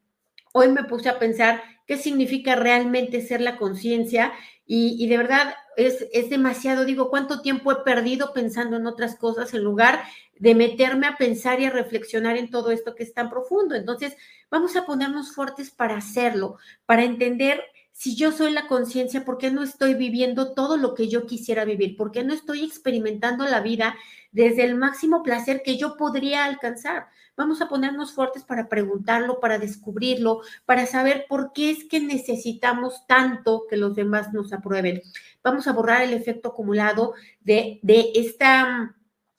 Hoy 0.58 0.68
me 0.68 0.84
puse 0.84 1.10
a 1.10 1.18
pensar 1.18 1.62
qué 1.86 1.98
significa 1.98 2.54
realmente 2.54 3.20
ser 3.20 3.42
la 3.42 3.58
conciencia 3.58 4.32
y, 4.64 5.06
de 5.06 5.18
verdad 5.18 5.54
es, 5.76 6.06
es 6.14 6.30
demasiado, 6.30 6.86
digo, 6.86 7.10
cuánto 7.10 7.42
tiempo 7.42 7.72
he 7.72 7.84
perdido 7.84 8.32
pensando 8.32 8.78
en 8.78 8.86
otras 8.86 9.16
cosas 9.16 9.52
en 9.52 9.62
lugar 9.62 10.02
de 10.38 10.54
meterme 10.54 11.08
a 11.08 11.18
pensar 11.18 11.60
y 11.60 11.66
a 11.66 11.70
reflexionar 11.70 12.38
en 12.38 12.48
todo 12.48 12.70
esto 12.70 12.94
que 12.94 13.02
es 13.02 13.12
tan 13.12 13.28
profundo. 13.28 13.74
Entonces, 13.74 14.16
vamos 14.50 14.76
a 14.76 14.86
ponernos 14.86 15.34
fuertes 15.34 15.70
para 15.70 15.98
hacerlo, 15.98 16.56
para 16.86 17.04
entender 17.04 17.62
si 17.96 18.14
yo 18.14 18.30
soy 18.30 18.52
la 18.52 18.66
conciencia, 18.68 19.24
¿por 19.24 19.38
qué 19.38 19.50
no 19.50 19.62
estoy 19.62 19.94
viviendo 19.94 20.52
todo 20.52 20.76
lo 20.76 20.94
que 20.94 21.08
yo 21.08 21.24
quisiera 21.24 21.64
vivir? 21.64 21.96
¿Por 21.96 22.12
qué 22.12 22.24
no 22.24 22.34
estoy 22.34 22.62
experimentando 22.62 23.46
la 23.46 23.62
vida 23.62 23.96
desde 24.32 24.64
el 24.64 24.74
máximo 24.74 25.22
placer 25.22 25.62
que 25.64 25.78
yo 25.78 25.96
podría 25.96 26.44
alcanzar? 26.44 27.06
Vamos 27.38 27.62
a 27.62 27.70
ponernos 27.70 28.12
fuertes 28.12 28.44
para 28.44 28.68
preguntarlo, 28.68 29.40
para 29.40 29.58
descubrirlo, 29.58 30.42
para 30.66 30.84
saber 30.84 31.24
por 31.26 31.54
qué 31.54 31.70
es 31.70 31.84
que 31.84 31.98
necesitamos 32.00 33.06
tanto 33.06 33.64
que 33.66 33.78
los 33.78 33.96
demás 33.96 34.30
nos 34.30 34.52
aprueben. 34.52 35.00
Vamos 35.42 35.66
a 35.66 35.72
borrar 35.72 36.02
el 36.02 36.12
efecto 36.12 36.50
acumulado 36.50 37.14
de, 37.40 37.80
de 37.82 38.12
esta 38.14 38.94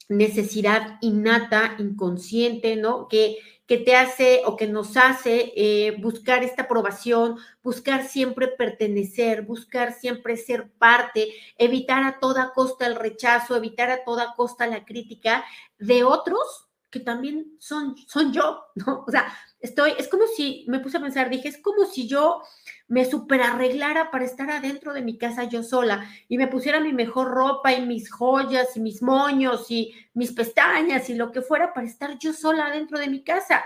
necesidad 0.08 0.98
innata, 1.00 1.76
inconsciente, 1.78 2.76
¿no? 2.76 3.08
Que, 3.08 3.38
que 3.66 3.76
te 3.76 3.94
hace 3.94 4.42
o 4.46 4.56
que 4.56 4.66
nos 4.66 4.96
hace 4.96 5.52
eh, 5.54 5.96
buscar 6.00 6.42
esta 6.42 6.62
aprobación, 6.62 7.36
buscar 7.62 8.08
siempre 8.08 8.48
pertenecer, 8.48 9.42
buscar 9.42 9.92
siempre 9.92 10.38
ser 10.38 10.70
parte, 10.78 11.28
evitar 11.58 12.02
a 12.04 12.18
toda 12.18 12.52
costa 12.54 12.86
el 12.86 12.96
rechazo, 12.96 13.54
evitar 13.56 13.90
a 13.90 14.04
toda 14.04 14.34
costa 14.36 14.66
la 14.66 14.86
crítica 14.86 15.44
de 15.78 16.02
otros 16.02 16.67
que 16.90 17.00
también 17.00 17.56
son, 17.58 17.96
son 18.06 18.32
yo, 18.32 18.64
¿no? 18.74 19.04
O 19.06 19.10
sea, 19.10 19.26
estoy, 19.60 19.92
es 19.98 20.08
como 20.08 20.26
si, 20.26 20.64
me 20.68 20.80
puse 20.80 20.98
a 20.98 21.00
pensar, 21.00 21.30
dije, 21.30 21.48
es 21.48 21.58
como 21.58 21.84
si 21.84 22.08
yo 22.08 22.42
me 22.88 23.04
superarreglara 23.04 24.10
para 24.10 24.24
estar 24.24 24.50
adentro 24.50 24.94
de 24.94 25.02
mi 25.02 25.18
casa 25.18 25.44
yo 25.44 25.62
sola 25.62 26.08
y 26.28 26.38
me 26.38 26.48
pusiera 26.48 26.80
mi 26.80 26.92
mejor 26.92 27.28
ropa 27.28 27.72
y 27.72 27.84
mis 27.84 28.10
joyas 28.10 28.76
y 28.76 28.80
mis 28.80 29.02
moños 29.02 29.70
y 29.70 29.94
mis 30.14 30.32
pestañas 30.32 31.10
y 31.10 31.14
lo 31.14 31.30
que 31.30 31.42
fuera 31.42 31.74
para 31.74 31.86
estar 31.86 32.18
yo 32.18 32.32
sola 32.32 32.70
dentro 32.70 32.98
de 32.98 33.08
mi 33.08 33.22
casa. 33.22 33.62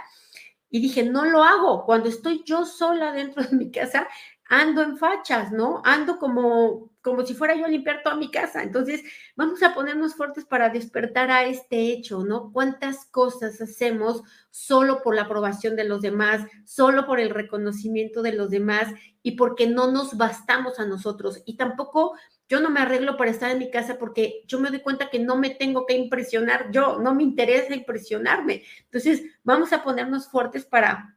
Y 0.70 0.80
dije, 0.80 1.04
no 1.04 1.26
lo 1.26 1.44
hago. 1.44 1.84
Cuando 1.84 2.08
estoy 2.08 2.42
yo 2.46 2.64
sola 2.64 3.12
dentro 3.12 3.42
de 3.42 3.54
mi 3.54 3.70
casa, 3.70 4.08
ando 4.52 4.82
en 4.82 4.98
fachas, 4.98 5.50
¿no? 5.50 5.80
Ando 5.82 6.18
como, 6.18 6.90
como 7.00 7.24
si 7.24 7.32
fuera 7.32 7.54
yo 7.54 7.64
a 7.64 7.68
limpiar 7.68 8.02
toda 8.02 8.16
mi 8.16 8.30
casa. 8.30 8.62
Entonces, 8.62 9.02
vamos 9.34 9.62
a 9.62 9.72
ponernos 9.72 10.14
fuertes 10.14 10.44
para 10.44 10.68
despertar 10.68 11.30
a 11.30 11.44
este 11.44 11.90
hecho, 11.90 12.22
¿no? 12.22 12.52
¿Cuántas 12.52 13.06
cosas 13.06 13.62
hacemos 13.62 14.22
solo 14.50 15.02
por 15.02 15.14
la 15.14 15.22
aprobación 15.22 15.74
de 15.74 15.84
los 15.84 16.02
demás, 16.02 16.46
solo 16.66 17.06
por 17.06 17.18
el 17.18 17.30
reconocimiento 17.30 18.20
de 18.20 18.32
los 18.32 18.50
demás 18.50 18.92
y 19.22 19.36
porque 19.36 19.66
no 19.66 19.90
nos 19.90 20.18
bastamos 20.18 20.78
a 20.78 20.84
nosotros? 20.84 21.40
Y 21.46 21.56
tampoco 21.56 22.12
yo 22.46 22.60
no 22.60 22.68
me 22.68 22.80
arreglo 22.80 23.16
para 23.16 23.30
estar 23.30 23.50
en 23.50 23.58
mi 23.58 23.70
casa 23.70 23.96
porque 23.98 24.42
yo 24.46 24.60
me 24.60 24.68
doy 24.68 24.80
cuenta 24.80 25.08
que 25.08 25.18
no 25.18 25.36
me 25.36 25.48
tengo 25.48 25.86
que 25.86 25.96
impresionar 25.96 26.70
yo, 26.70 26.98
no 26.98 27.14
me 27.14 27.22
interesa 27.22 27.74
impresionarme. 27.74 28.64
Entonces, 28.84 29.22
vamos 29.44 29.72
a 29.72 29.82
ponernos 29.82 30.28
fuertes 30.28 30.66
para 30.66 31.16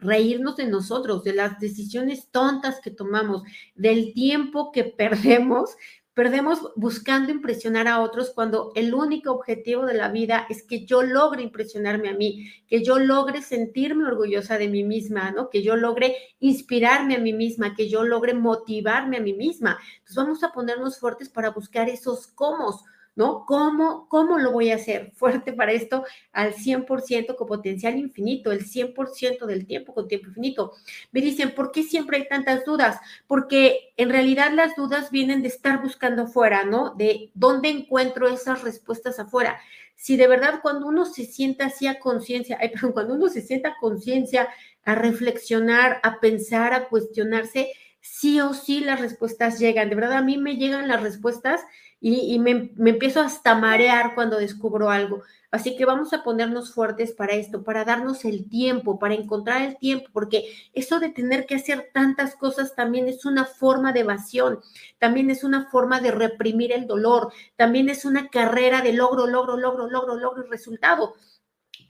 reírnos 0.00 0.56
de 0.56 0.66
nosotros, 0.66 1.24
de 1.24 1.34
las 1.34 1.60
decisiones 1.60 2.28
tontas 2.30 2.80
que 2.80 2.90
tomamos, 2.90 3.42
del 3.74 4.12
tiempo 4.14 4.72
que 4.72 4.84
perdemos, 4.98 5.76
perdemos 6.14 6.72
buscando 6.76 7.30
impresionar 7.30 7.88
a 7.88 8.00
otros 8.00 8.32
cuando 8.34 8.72
el 8.74 8.92
único 8.94 9.30
objetivo 9.30 9.86
de 9.86 9.94
la 9.94 10.08
vida 10.08 10.46
es 10.50 10.62
que 10.62 10.84
yo 10.84 11.02
logre 11.02 11.42
impresionarme 11.42 12.08
a 12.08 12.14
mí, 12.14 12.50
que 12.66 12.82
yo 12.82 12.98
logre 12.98 13.42
sentirme 13.42 14.04
orgullosa 14.04 14.58
de 14.58 14.68
mí 14.68 14.82
misma, 14.82 15.30
¿no? 15.30 15.48
Que 15.48 15.62
yo 15.62 15.76
logre 15.76 16.16
inspirarme 16.40 17.14
a 17.14 17.20
mí 17.20 17.32
misma, 17.32 17.74
que 17.74 17.88
yo 17.88 18.02
logre 18.02 18.34
motivarme 18.34 19.18
a 19.18 19.20
mí 19.20 19.32
misma. 19.32 19.78
Entonces 19.98 20.16
vamos 20.16 20.42
a 20.42 20.52
ponernos 20.52 20.98
fuertes 20.98 21.28
para 21.28 21.50
buscar 21.50 21.88
esos 21.88 22.26
cómo 22.26 22.80
¿no? 23.16 23.44
¿Cómo, 23.46 24.08
¿Cómo 24.08 24.38
lo 24.38 24.52
voy 24.52 24.70
a 24.70 24.76
hacer 24.76 25.12
fuerte 25.14 25.52
para 25.52 25.72
esto 25.72 26.04
al 26.32 26.54
100% 26.54 27.36
con 27.36 27.46
potencial 27.46 27.98
infinito, 27.98 28.52
el 28.52 28.64
100% 28.64 29.46
del 29.46 29.66
tiempo 29.66 29.94
con 29.94 30.08
tiempo 30.08 30.28
infinito? 30.28 30.72
Me 31.12 31.20
dicen, 31.20 31.54
¿por 31.54 31.72
qué 31.72 31.82
siempre 31.82 32.18
hay 32.18 32.28
tantas 32.28 32.64
dudas? 32.64 32.98
Porque 33.26 33.92
en 33.96 34.10
realidad 34.10 34.52
las 34.52 34.76
dudas 34.76 35.10
vienen 35.10 35.42
de 35.42 35.48
estar 35.48 35.82
buscando 35.82 36.22
afuera, 36.22 36.64
¿no? 36.64 36.94
De 36.94 37.30
dónde 37.34 37.68
encuentro 37.68 38.28
esas 38.28 38.62
respuestas 38.62 39.18
afuera. 39.18 39.60
Si 39.96 40.16
de 40.16 40.28
verdad 40.28 40.60
cuando 40.62 40.86
uno 40.86 41.04
se 41.04 41.26
sienta 41.26 41.66
así 41.66 41.86
a 41.86 41.98
conciencia, 41.98 42.58
perdón, 42.58 42.92
cuando 42.92 43.14
uno 43.14 43.28
se 43.28 43.42
sienta 43.42 43.76
conciencia 43.80 44.48
a 44.84 44.94
reflexionar, 44.94 46.00
a 46.02 46.20
pensar, 46.20 46.72
a 46.72 46.88
cuestionarse, 46.88 47.72
sí 48.00 48.40
o 48.40 48.54
sí 48.54 48.80
las 48.80 49.00
respuestas 49.00 49.58
llegan. 49.58 49.90
De 49.90 49.96
verdad, 49.96 50.14
a 50.14 50.22
mí 50.22 50.38
me 50.38 50.56
llegan 50.56 50.88
las 50.88 51.02
respuestas 51.02 51.60
y, 52.00 52.38
me, 52.38 52.70
me, 52.76 52.90
empiezo 52.90 53.20
hasta 53.20 53.54
marear 53.54 54.14
cuando 54.14 54.38
descubro 54.38 54.90
algo. 54.90 55.22
Así 55.50 55.76
que 55.76 55.84
vamos 55.84 56.12
a 56.12 56.22
ponernos 56.22 56.72
fuertes 56.72 57.12
para 57.12 57.34
esto, 57.34 57.62
para 57.62 57.84
darnos 57.84 58.24
el 58.24 58.48
tiempo, 58.48 58.98
para 58.98 59.14
encontrar 59.14 59.62
el 59.62 59.76
tiempo, 59.76 60.08
porque 60.12 60.44
eso 60.72 61.00
de 61.00 61.10
tener 61.10 61.44
que 61.44 61.56
hacer 61.56 61.90
tantas 61.92 62.36
cosas 62.36 62.74
también 62.74 63.08
es 63.08 63.26
una 63.26 63.44
forma 63.44 63.92
de 63.92 64.00
evasión, 64.00 64.60
también 64.98 65.28
es 65.28 65.42
una 65.42 65.68
forma 65.68 66.00
de 66.00 66.12
reprimir 66.12 66.72
el 66.72 66.86
dolor, 66.86 67.32
también 67.56 67.88
es 67.88 68.04
una 68.04 68.28
carrera 68.28 68.80
de 68.80 68.92
logro, 68.92 69.26
logro, 69.26 69.56
logro, 69.56 69.90
logro, 69.90 70.14
logro 70.14 70.46
y 70.46 70.50
resultado 70.50 71.14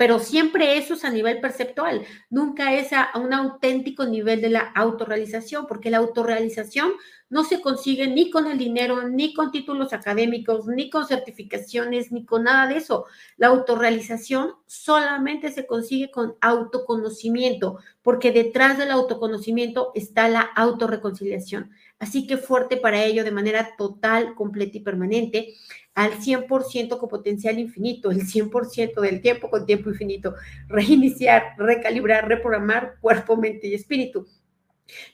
pero 0.00 0.18
siempre 0.18 0.78
eso 0.78 0.94
es 0.94 1.04
a 1.04 1.10
nivel 1.10 1.42
perceptual, 1.42 2.06
nunca 2.30 2.72
es 2.72 2.90
a, 2.94 3.10
un 3.16 3.34
auténtico 3.34 4.06
nivel 4.06 4.40
de 4.40 4.48
la 4.48 4.60
autorrealización, 4.60 5.66
porque 5.66 5.90
la 5.90 5.98
autorrealización 5.98 6.92
no 7.28 7.44
se 7.44 7.60
consigue 7.60 8.08
ni 8.08 8.30
con 8.30 8.46
el 8.46 8.56
dinero, 8.56 9.06
ni 9.06 9.34
con 9.34 9.50
títulos 9.50 9.92
académicos, 9.92 10.66
ni 10.66 10.88
con 10.88 11.06
certificaciones, 11.06 12.12
ni 12.12 12.24
con 12.24 12.44
nada 12.44 12.66
de 12.66 12.78
eso. 12.78 13.04
La 13.36 13.48
autorrealización 13.48 14.54
solamente 14.64 15.52
se 15.52 15.66
consigue 15.66 16.10
con 16.10 16.34
autoconocimiento, 16.40 17.76
porque 18.00 18.32
detrás 18.32 18.78
del 18.78 18.92
autoconocimiento 18.92 19.92
está 19.94 20.30
la 20.30 20.40
autorreconciliación. 20.40 21.72
Así 22.00 22.26
que 22.26 22.38
fuerte 22.38 22.78
para 22.78 23.04
ello 23.04 23.24
de 23.24 23.30
manera 23.30 23.76
total, 23.76 24.34
completa 24.34 24.78
y 24.78 24.80
permanente 24.80 25.54
al 25.94 26.12
100% 26.14 26.98
con 26.98 27.08
potencial 27.10 27.58
infinito, 27.58 28.10
el 28.10 28.22
100% 28.26 29.02
del 29.02 29.20
tiempo 29.20 29.50
con 29.50 29.66
tiempo 29.66 29.90
infinito, 29.90 30.34
reiniciar, 30.66 31.54
recalibrar, 31.58 32.26
reprogramar 32.26 32.96
cuerpo, 33.00 33.36
mente 33.36 33.68
y 33.68 33.74
espíritu. 33.74 34.26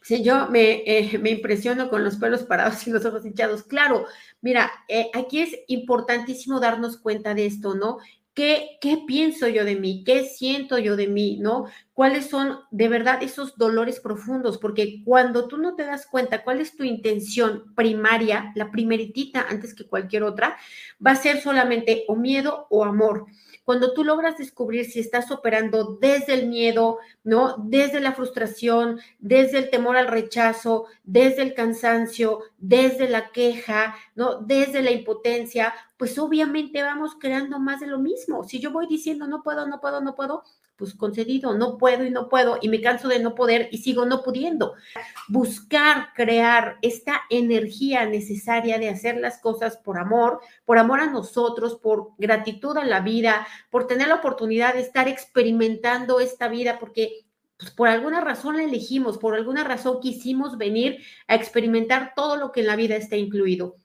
Si 0.00 0.22
yo 0.22 0.48
me, 0.48 0.84
eh, 0.86 1.18
me, 1.18 1.30
impresiono 1.30 1.90
con 1.90 2.04
los 2.04 2.16
pelos 2.16 2.44
parados 2.44 2.86
y 2.86 2.90
los 2.90 3.04
ojos 3.04 3.26
hinchados. 3.26 3.64
Claro, 3.64 4.06
mira, 4.40 4.70
eh, 4.88 5.10
aquí 5.12 5.40
es 5.40 5.58
importantísimo 5.66 6.60
darnos 6.60 6.98
cuenta 6.98 7.34
de 7.34 7.46
esto, 7.46 7.74
¿no? 7.74 7.98
¿Qué, 8.36 8.76
¿Qué 8.82 8.98
pienso 9.06 9.48
yo 9.48 9.64
de 9.64 9.76
mí? 9.76 10.04
¿Qué 10.04 10.26
siento 10.26 10.76
yo 10.76 10.94
de 10.94 11.08
mí? 11.08 11.38
¿No? 11.40 11.64
¿Cuáles 11.94 12.26
son 12.26 12.58
de 12.70 12.86
verdad 12.86 13.22
esos 13.22 13.56
dolores 13.56 13.98
profundos? 13.98 14.58
Porque 14.58 15.00
cuando 15.06 15.48
tú 15.48 15.56
no 15.56 15.74
te 15.74 15.84
das 15.84 16.06
cuenta 16.06 16.44
cuál 16.44 16.60
es 16.60 16.76
tu 16.76 16.84
intención 16.84 17.74
primaria, 17.74 18.52
la 18.54 18.70
primeritita 18.70 19.46
antes 19.48 19.72
que 19.74 19.86
cualquier 19.86 20.22
otra, 20.22 20.58
va 21.04 21.12
a 21.12 21.16
ser 21.16 21.40
solamente 21.40 22.04
o 22.08 22.14
miedo 22.14 22.66
o 22.68 22.84
amor. 22.84 23.24
Cuando 23.66 23.92
tú 23.94 24.04
logras 24.04 24.38
descubrir 24.38 24.84
si 24.84 25.00
estás 25.00 25.32
operando 25.32 25.98
desde 26.00 26.34
el 26.34 26.46
miedo, 26.46 27.00
¿no? 27.24 27.56
Desde 27.58 27.98
la 27.98 28.12
frustración, 28.12 29.00
desde 29.18 29.58
el 29.58 29.70
temor 29.70 29.96
al 29.96 30.06
rechazo, 30.06 30.86
desde 31.02 31.42
el 31.42 31.52
cansancio, 31.52 32.42
desde 32.58 33.08
la 33.08 33.32
queja, 33.32 33.96
¿no? 34.14 34.36
Desde 34.36 34.82
la 34.82 34.92
impotencia, 34.92 35.74
pues 35.96 36.16
obviamente 36.16 36.80
vamos 36.84 37.16
creando 37.18 37.58
más 37.58 37.80
de 37.80 37.88
lo 37.88 37.98
mismo. 37.98 38.44
Si 38.44 38.60
yo 38.60 38.70
voy 38.70 38.86
diciendo 38.86 39.26
no 39.26 39.42
puedo, 39.42 39.66
no 39.66 39.80
puedo, 39.80 40.00
no 40.00 40.14
puedo, 40.14 40.44
pues 40.76 40.94
concedido, 40.94 41.56
no 41.56 41.78
puedo 41.78 42.04
y 42.04 42.10
no 42.10 42.28
puedo 42.28 42.58
y 42.60 42.68
me 42.68 42.80
canso 42.80 43.08
de 43.08 43.18
no 43.18 43.34
poder 43.34 43.68
y 43.72 43.78
sigo 43.78 44.06
no 44.06 44.22
pudiendo. 44.22 44.74
Buscar 45.28 46.08
crear 46.14 46.78
esta 46.82 47.22
energía 47.30 48.06
necesaria 48.06 48.78
de 48.78 48.88
hacer 48.88 49.16
las 49.16 49.38
cosas 49.38 49.76
por 49.78 49.98
amor, 49.98 50.40
por 50.64 50.78
amor 50.78 51.00
a 51.00 51.06
nosotros, 51.06 51.76
por 51.76 52.10
gratitud 52.18 52.76
a 52.76 52.84
la 52.84 53.00
vida, 53.00 53.46
por 53.70 53.86
tener 53.86 54.08
la 54.08 54.16
oportunidad 54.16 54.74
de 54.74 54.80
estar 54.80 55.08
experimentando 55.08 56.20
esta 56.20 56.48
vida, 56.48 56.78
porque 56.78 57.26
pues 57.58 57.70
por 57.70 57.88
alguna 57.88 58.20
razón 58.20 58.56
la 58.56 58.64
elegimos, 58.64 59.18
por 59.18 59.34
alguna 59.34 59.64
razón 59.64 60.00
quisimos 60.00 60.58
venir 60.58 61.02
a 61.26 61.34
experimentar 61.34 62.12
todo 62.14 62.36
lo 62.36 62.52
que 62.52 62.60
en 62.60 62.66
la 62.66 62.76
vida 62.76 62.96
está 62.96 63.16
incluido. 63.16 63.76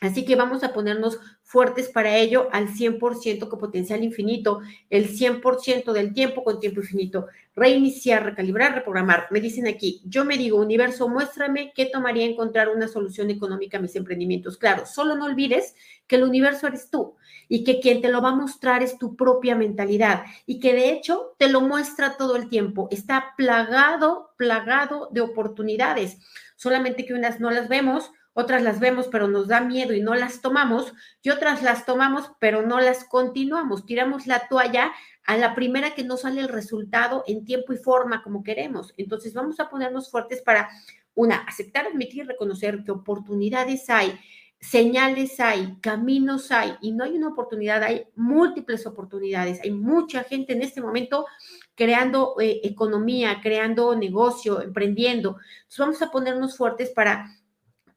Así 0.00 0.24
que 0.24 0.36
vamos 0.36 0.62
a 0.62 0.72
ponernos 0.72 1.18
fuertes 1.42 1.88
para 1.88 2.16
ello 2.16 2.48
al 2.52 2.68
100% 2.68 3.48
con 3.48 3.58
potencial 3.58 4.04
infinito, 4.04 4.60
el 4.90 5.08
100% 5.08 5.92
del 5.92 6.12
tiempo 6.12 6.44
con 6.44 6.60
tiempo 6.60 6.80
infinito. 6.80 7.26
Reiniciar, 7.56 8.24
recalibrar, 8.24 8.74
reprogramar. 8.76 9.26
Me 9.30 9.40
dicen 9.40 9.66
aquí, 9.66 10.00
yo 10.04 10.24
me 10.24 10.38
digo, 10.38 10.60
universo, 10.60 11.08
muéstrame 11.08 11.72
qué 11.74 11.86
tomaría 11.86 12.26
encontrar 12.26 12.68
una 12.68 12.86
solución 12.86 13.30
económica 13.30 13.78
a 13.78 13.80
mis 13.80 13.96
emprendimientos. 13.96 14.56
Claro, 14.56 14.86
solo 14.86 15.16
no 15.16 15.24
olvides 15.24 15.74
que 16.06 16.14
el 16.14 16.22
universo 16.22 16.68
eres 16.68 16.90
tú 16.90 17.16
y 17.48 17.64
que 17.64 17.80
quien 17.80 18.00
te 18.00 18.10
lo 18.10 18.22
va 18.22 18.28
a 18.28 18.36
mostrar 18.36 18.84
es 18.84 18.98
tu 18.98 19.16
propia 19.16 19.56
mentalidad 19.56 20.24
y 20.46 20.60
que 20.60 20.74
de 20.74 20.92
hecho 20.92 21.34
te 21.38 21.48
lo 21.48 21.60
muestra 21.60 22.16
todo 22.16 22.36
el 22.36 22.48
tiempo. 22.48 22.86
Está 22.92 23.34
plagado, 23.36 24.30
plagado 24.36 25.08
de 25.10 25.22
oportunidades, 25.22 26.18
solamente 26.56 27.04
que 27.04 27.14
unas 27.14 27.40
no 27.40 27.50
las 27.50 27.68
vemos 27.68 28.12
otras 28.38 28.62
las 28.62 28.78
vemos 28.78 29.08
pero 29.08 29.26
nos 29.26 29.48
da 29.48 29.60
miedo 29.60 29.94
y 29.94 30.00
no 30.00 30.14
las 30.14 30.40
tomamos, 30.40 30.94
y 31.22 31.30
otras 31.30 31.60
las 31.64 31.84
tomamos 31.84 32.30
pero 32.38 32.62
no 32.62 32.78
las 32.80 33.02
continuamos, 33.02 33.84
tiramos 33.84 34.28
la 34.28 34.46
toalla 34.46 34.92
a 35.24 35.36
la 35.36 35.56
primera 35.56 35.96
que 35.96 36.04
no 36.04 36.16
sale 36.16 36.40
el 36.40 36.48
resultado 36.48 37.24
en 37.26 37.44
tiempo 37.44 37.72
y 37.72 37.78
forma 37.78 38.22
como 38.22 38.44
queremos. 38.44 38.94
Entonces 38.96 39.34
vamos 39.34 39.58
a 39.58 39.68
ponernos 39.68 40.08
fuertes 40.08 40.40
para, 40.40 40.70
una, 41.14 41.38
aceptar, 41.38 41.86
admitir 41.86 42.22
y 42.22 42.26
reconocer 42.28 42.84
que 42.84 42.92
oportunidades 42.92 43.90
hay, 43.90 44.16
señales 44.60 45.40
hay, 45.40 45.76
caminos 45.80 46.52
hay, 46.52 46.76
y 46.80 46.92
no 46.92 47.04
hay 47.04 47.16
una 47.16 47.28
oportunidad, 47.28 47.82
hay 47.82 48.06
múltiples 48.14 48.86
oportunidades. 48.86 49.60
Hay 49.62 49.72
mucha 49.72 50.22
gente 50.22 50.52
en 50.52 50.62
este 50.62 50.80
momento 50.80 51.26
creando 51.74 52.36
eh, 52.40 52.60
economía, 52.62 53.40
creando 53.42 53.96
negocio, 53.96 54.62
emprendiendo. 54.62 55.38
Entonces 55.62 55.78
vamos 55.78 56.02
a 56.02 56.10
ponernos 56.10 56.56
fuertes 56.56 56.90
para 56.90 57.37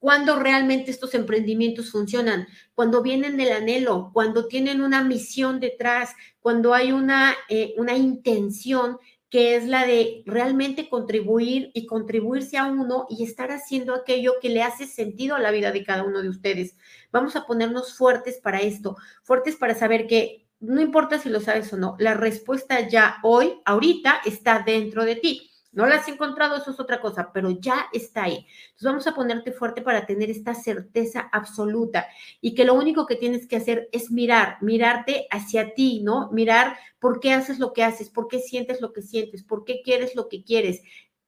cuando 0.02 0.40
realmente 0.40 0.90
estos 0.90 1.14
emprendimientos 1.14 1.92
funcionan, 1.92 2.48
cuando 2.74 3.04
vienen 3.04 3.38
del 3.38 3.52
anhelo, 3.52 4.10
cuando 4.14 4.48
tienen 4.48 4.82
una 4.82 5.04
misión 5.04 5.60
detrás, 5.60 6.16
cuando 6.40 6.74
hay 6.74 6.92
una, 6.92 7.36
eh, 7.50 7.76
una 7.78 7.96
intención 7.96 8.98
que 9.30 9.56
es 9.56 9.68
la 9.68 9.86
de 9.86 10.24
realmente 10.26 10.90
contribuir 10.90 11.70
y 11.76 11.86
contribuirse 11.86 12.58
a 12.58 12.66
uno 12.66 13.06
y 13.12 13.24
estar 13.24 13.52
haciendo 13.52 13.94
aquello 13.94 14.34
que 14.42 14.50
le 14.50 14.64
hace 14.64 14.88
sentido 14.88 15.36
a 15.36 15.40
la 15.40 15.52
vida 15.52 15.72
de 15.72 15.84
cada 15.84 16.04
uno 16.04 16.24
de 16.24 16.30
ustedes. 16.30 16.76
Vamos 17.12 17.36
a 17.36 17.46
ponernos 17.46 17.94
fuertes 17.94 18.40
para 18.42 18.60
esto, 18.60 18.98
fuertes 19.22 19.56
para 19.56 19.76
saber 19.76 20.08
que 20.08 20.48
no 20.60 20.82
importa 20.82 21.20
si 21.20 21.30
lo 21.30 21.42
sabes 21.42 21.72
o 21.74 21.78
no, 21.78 21.96
la 22.00 22.16
respuesta 22.16 22.88
ya 22.88 23.18
hoy, 23.22 23.62
ahorita, 23.66 24.22
está 24.26 24.64
dentro 24.66 25.06
de 25.06 25.18
ti. 25.18 25.51
No 25.72 25.86
la 25.86 25.96
has 25.96 26.08
encontrado, 26.10 26.58
eso 26.58 26.72
es 26.72 26.80
otra 26.80 27.00
cosa, 27.00 27.32
pero 27.34 27.50
ya 27.50 27.88
está 27.94 28.24
ahí. 28.24 28.46
Entonces 28.66 28.84
vamos 28.84 29.08
a 29.08 29.16
ponerte 29.16 29.54
fuerte 29.54 29.82
para 29.82 30.06
tener 30.06 30.30
esta 30.30 30.54
certeza 30.54 31.30
absoluta 31.32 32.08
y 32.42 32.54
que 32.56 32.66
lo 32.66 32.74
único 32.74 33.06
que 33.06 33.16
tienes 33.16 33.48
que 33.48 33.56
hacer 33.56 33.88
es 33.94 34.12
mirar, 34.12 34.58
mirarte 34.62 35.28
hacia 35.32 35.74
ti, 35.74 36.02
¿no? 36.02 36.30
Mirar 36.32 36.78
por 37.00 37.22
qué 37.22 37.32
haces 37.32 37.58
lo 37.60 37.72
que 37.72 37.84
haces, 37.84 38.10
por 38.10 38.28
qué 38.28 38.40
sientes 38.40 38.82
lo 38.82 38.92
que 38.92 39.02
sientes, 39.02 39.44
por 39.44 39.64
qué 39.64 39.82
quieres 39.82 40.14
lo 40.16 40.28
que 40.28 40.44
quieres. 40.44 40.82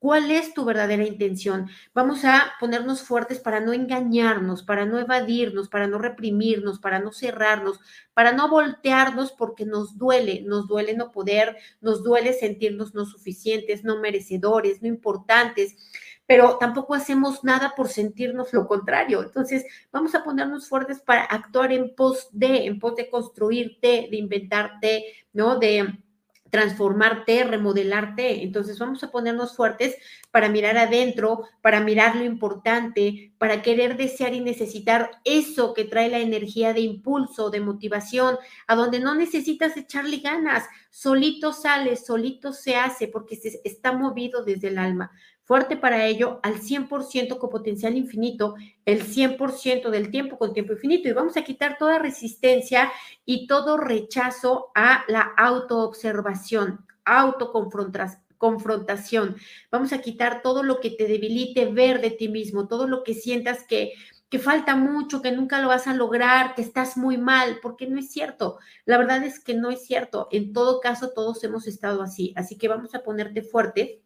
¿Cuál 0.04 0.32
es 0.32 0.54
tu 0.54 0.66
verdadera 0.66 1.06
intención? 1.06 1.70
Vamos 1.94 2.26
a 2.26 2.56
ponernos 2.60 3.04
fuertes 3.04 3.40
para 3.40 3.62
no 3.62 3.72
engañarnos, 3.72 4.62
para 4.62 4.86
no 4.86 5.00
evadirnos, 5.00 5.70
para 5.70 5.88
no 5.88 5.98
reprimirnos, 5.98 6.78
para 6.78 7.00
no 7.00 7.14
cerrarnos, 7.14 7.80
para 8.14 8.34
no 8.34 8.50
voltearnos 8.50 9.32
porque 9.32 9.66
nos 9.66 9.98
duele, 9.98 10.42
nos 10.42 10.68
duele 10.68 10.94
no 10.94 11.14
poder, 11.14 11.56
nos 11.80 12.04
duele 12.04 12.34
sentirnos 12.34 12.94
no 12.94 13.06
suficientes, 13.06 13.86
no 13.86 14.02
merecedores, 14.02 14.82
no 14.82 14.90
importantes 14.90 15.78
pero 16.26 16.58
tampoco 16.58 16.94
hacemos 16.94 17.44
nada 17.44 17.74
por 17.76 17.90
sentirnos 17.90 18.54
lo 18.54 18.66
contrario. 18.66 19.24
Entonces, 19.24 19.66
vamos 19.92 20.16
a 20.16 20.24
ponernos 20.24 20.70
fuertes 20.70 21.02
para 21.02 21.26
actuar 21.26 21.74
en 21.74 21.94
pos 21.96 22.30
de, 22.32 22.66
en 22.66 22.80
pos 22.80 22.96
de 22.96 23.10
construirte, 23.10 24.08
de 24.10 24.18
inventarte, 24.18 25.06
¿no? 25.34 25.60
De 25.60 26.03
transformarte, 26.54 27.44
remodelarte. 27.46 28.44
Entonces 28.44 28.78
vamos 28.78 29.04
a 29.04 29.10
ponernos 29.10 29.56
fuertes 29.56 29.96
para 30.30 30.50
mirar 30.50 30.78
adentro, 30.78 31.46
para 31.62 31.80
mirar 31.80 32.16
lo 32.16 32.24
importante, 32.24 33.34
para 33.40 33.64
querer 33.64 33.98
desear 33.98 34.36
y 34.36 34.40
necesitar 34.40 35.10
eso 35.26 35.74
que 35.74 35.84
trae 35.84 36.12
la 36.12 36.20
energía 36.20 36.72
de 36.72 36.82
impulso, 36.82 37.50
de 37.50 37.60
motivación, 37.60 38.38
a 38.68 38.76
donde 38.76 39.00
no 39.00 39.16
necesitas 39.16 39.76
echarle 39.76 40.18
ganas, 40.18 40.66
solito 40.92 41.54
sale, 41.54 41.96
solito 41.96 42.54
se 42.54 42.76
hace, 42.76 43.08
porque 43.08 43.36
se 43.36 43.60
está 43.64 43.92
movido 43.92 44.44
desde 44.44 44.68
el 44.68 44.78
alma 44.78 45.10
fuerte 45.44 45.78
para 45.78 46.06
ello 46.06 46.40
al 46.44 46.62
100% 46.62 47.38
con 47.38 47.50
potencial 47.50 47.98
infinito, 47.98 48.56
el 48.86 49.04
100% 49.04 49.90
del 49.90 50.10
tiempo 50.10 50.38
con 50.38 50.54
tiempo 50.54 50.72
infinito. 50.74 51.10
Y 51.10 51.14
vamos 51.14 51.38
a 51.38 51.44
quitar 51.44 51.78
toda 51.78 52.00
resistencia 52.00 52.92
y 53.26 53.48
todo 53.48 53.78
rechazo 53.78 54.72
a 54.76 55.04
la 55.08 55.34
autoobservación, 55.38 56.86
autoconfrontación. 57.06 59.36
Vamos 59.72 59.94
a 59.94 60.00
quitar 60.00 60.42
todo 60.42 60.64
lo 60.64 60.80
que 60.80 60.90
te 60.92 61.08
debilite 61.08 61.66
ver 61.66 62.02
de 62.02 62.12
ti 62.12 62.30
mismo, 62.30 62.68
todo 62.68 62.88
lo 62.88 63.04
que 63.04 63.14
sientas 63.14 63.66
que 63.68 63.94
que 64.34 64.40
falta 64.40 64.76
mucho, 64.76 65.22
que 65.22 65.32
nunca 65.32 65.62
lo 65.62 65.68
vas 65.68 65.86
a 65.86 65.94
lograr, 65.94 66.56
que 66.56 66.64
estás 66.64 66.98
muy 66.98 67.20
mal, 67.20 67.60
porque 67.62 67.86
no 67.86 68.00
es 68.00 68.10
cierto. 68.10 68.58
La 68.84 68.98
verdad 68.98 69.24
es 69.24 69.40
que 69.40 69.54
no 69.54 69.70
es 69.70 69.86
cierto. 69.86 70.28
En 70.32 70.54
todo 70.54 70.80
caso, 70.80 71.12
todos 71.12 71.44
hemos 71.44 71.68
estado 71.68 72.02
así. 72.02 72.34
Así 72.36 72.58
que 72.58 72.68
vamos 72.68 72.96
a 72.96 73.04
ponerte 73.04 73.44
fuerte 73.44 74.02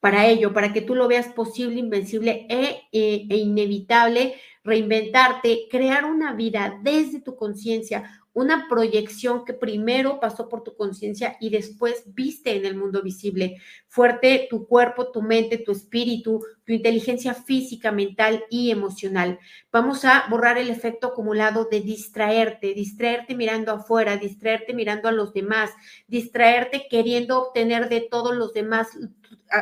para 0.00 0.26
ello, 0.26 0.52
para 0.52 0.72
que 0.72 0.80
tú 0.80 0.94
lo 0.94 1.08
veas 1.08 1.28
posible, 1.28 1.78
invencible 1.78 2.46
e, 2.48 2.82
e, 2.92 3.26
e 3.30 3.36
inevitable, 3.36 4.34
reinventarte, 4.64 5.66
crear 5.70 6.04
una 6.04 6.34
vida 6.34 6.78
desde 6.82 7.20
tu 7.20 7.36
conciencia, 7.36 8.22
una 8.34 8.66
proyección 8.68 9.44
que 9.44 9.52
primero 9.52 10.18
pasó 10.18 10.48
por 10.48 10.62
tu 10.62 10.74
conciencia 10.74 11.36
y 11.40 11.50
después 11.50 12.04
viste 12.14 12.56
en 12.56 12.64
el 12.64 12.76
mundo 12.76 13.02
visible. 13.02 13.58
Fuerte 13.88 14.46
tu 14.48 14.66
cuerpo, 14.66 15.12
tu 15.12 15.20
mente, 15.20 15.58
tu 15.58 15.72
espíritu, 15.72 16.42
tu 16.64 16.72
inteligencia 16.72 17.34
física, 17.34 17.92
mental 17.92 18.44
y 18.48 18.70
emocional. 18.70 19.38
Vamos 19.70 20.04
a 20.04 20.24
borrar 20.30 20.56
el 20.56 20.70
efecto 20.70 21.08
acumulado 21.08 21.66
de 21.70 21.80
distraerte, 21.80 22.72
distraerte 22.72 23.34
mirando 23.34 23.72
afuera, 23.72 24.16
distraerte 24.16 24.72
mirando 24.72 25.08
a 25.08 25.12
los 25.12 25.34
demás, 25.34 25.70
distraerte 26.06 26.86
queriendo 26.88 27.42
obtener 27.42 27.90
de 27.90 28.00
todos 28.00 28.34
los 28.34 28.54
demás 28.54 28.88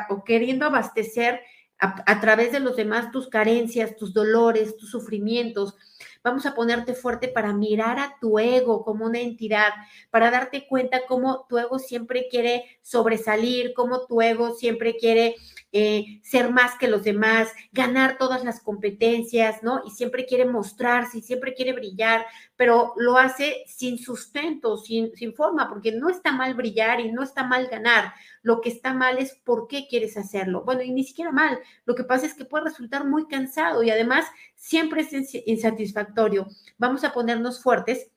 o 0.08 0.24
queriendo 0.24 0.66
abastecer 0.66 1.40
a, 1.78 2.02
a 2.10 2.20
través 2.20 2.52
de 2.52 2.60
los 2.60 2.76
demás 2.76 3.10
tus 3.10 3.28
carencias, 3.28 3.96
tus 3.96 4.12
dolores, 4.12 4.76
tus 4.76 4.90
sufrimientos 4.90 5.76
Vamos 6.22 6.44
a 6.44 6.54
ponerte 6.54 6.92
fuerte 6.92 7.28
para 7.28 7.54
mirar 7.54 7.98
a 7.98 8.16
tu 8.20 8.38
ego 8.38 8.84
como 8.84 9.06
una 9.06 9.20
entidad, 9.20 9.70
para 10.10 10.30
darte 10.30 10.66
cuenta 10.68 11.06
cómo 11.08 11.46
tu 11.48 11.58
ego 11.58 11.78
siempre 11.78 12.28
quiere 12.30 12.78
sobresalir, 12.82 13.72
cómo 13.72 14.06
tu 14.06 14.20
ego 14.20 14.54
siempre 14.54 14.96
quiere 14.96 15.36
eh, 15.72 16.20
ser 16.22 16.50
más 16.50 16.76
que 16.76 16.88
los 16.88 17.04
demás, 17.04 17.48
ganar 17.72 18.18
todas 18.18 18.44
las 18.44 18.60
competencias, 18.60 19.62
¿no? 19.62 19.82
Y 19.86 19.90
siempre 19.90 20.26
quiere 20.26 20.44
mostrarse, 20.44 21.18
y 21.18 21.22
siempre 21.22 21.54
quiere 21.54 21.72
brillar, 21.72 22.26
pero 22.56 22.92
lo 22.96 23.16
hace 23.16 23.64
sin 23.66 23.98
sustento, 23.98 24.76
sin, 24.76 25.14
sin 25.14 25.34
forma, 25.34 25.68
porque 25.68 25.92
no 25.92 26.08
está 26.08 26.32
mal 26.32 26.54
brillar 26.54 27.00
y 27.00 27.12
no 27.12 27.22
está 27.22 27.44
mal 27.44 27.68
ganar. 27.68 28.12
Lo 28.42 28.60
que 28.60 28.70
está 28.70 28.94
mal 28.94 29.18
es 29.18 29.34
por 29.44 29.68
qué 29.68 29.86
quieres 29.88 30.16
hacerlo. 30.16 30.64
Bueno, 30.64 30.82
y 30.82 30.90
ni 30.90 31.04
siquiera 31.04 31.30
mal. 31.30 31.58
Lo 31.84 31.94
que 31.94 32.04
pasa 32.04 32.26
es 32.26 32.34
que 32.34 32.44
puede 32.44 32.64
resultar 32.64 33.06
muy 33.06 33.26
cansado 33.28 33.82
y 33.82 33.90
además 33.90 34.26
siempre 34.56 35.02
es 35.02 35.34
insatisfactorio. 35.46 36.48
Vamos 36.78 37.04
a 37.04 37.12
ponernos 37.12 37.62
fuertes 37.62 38.10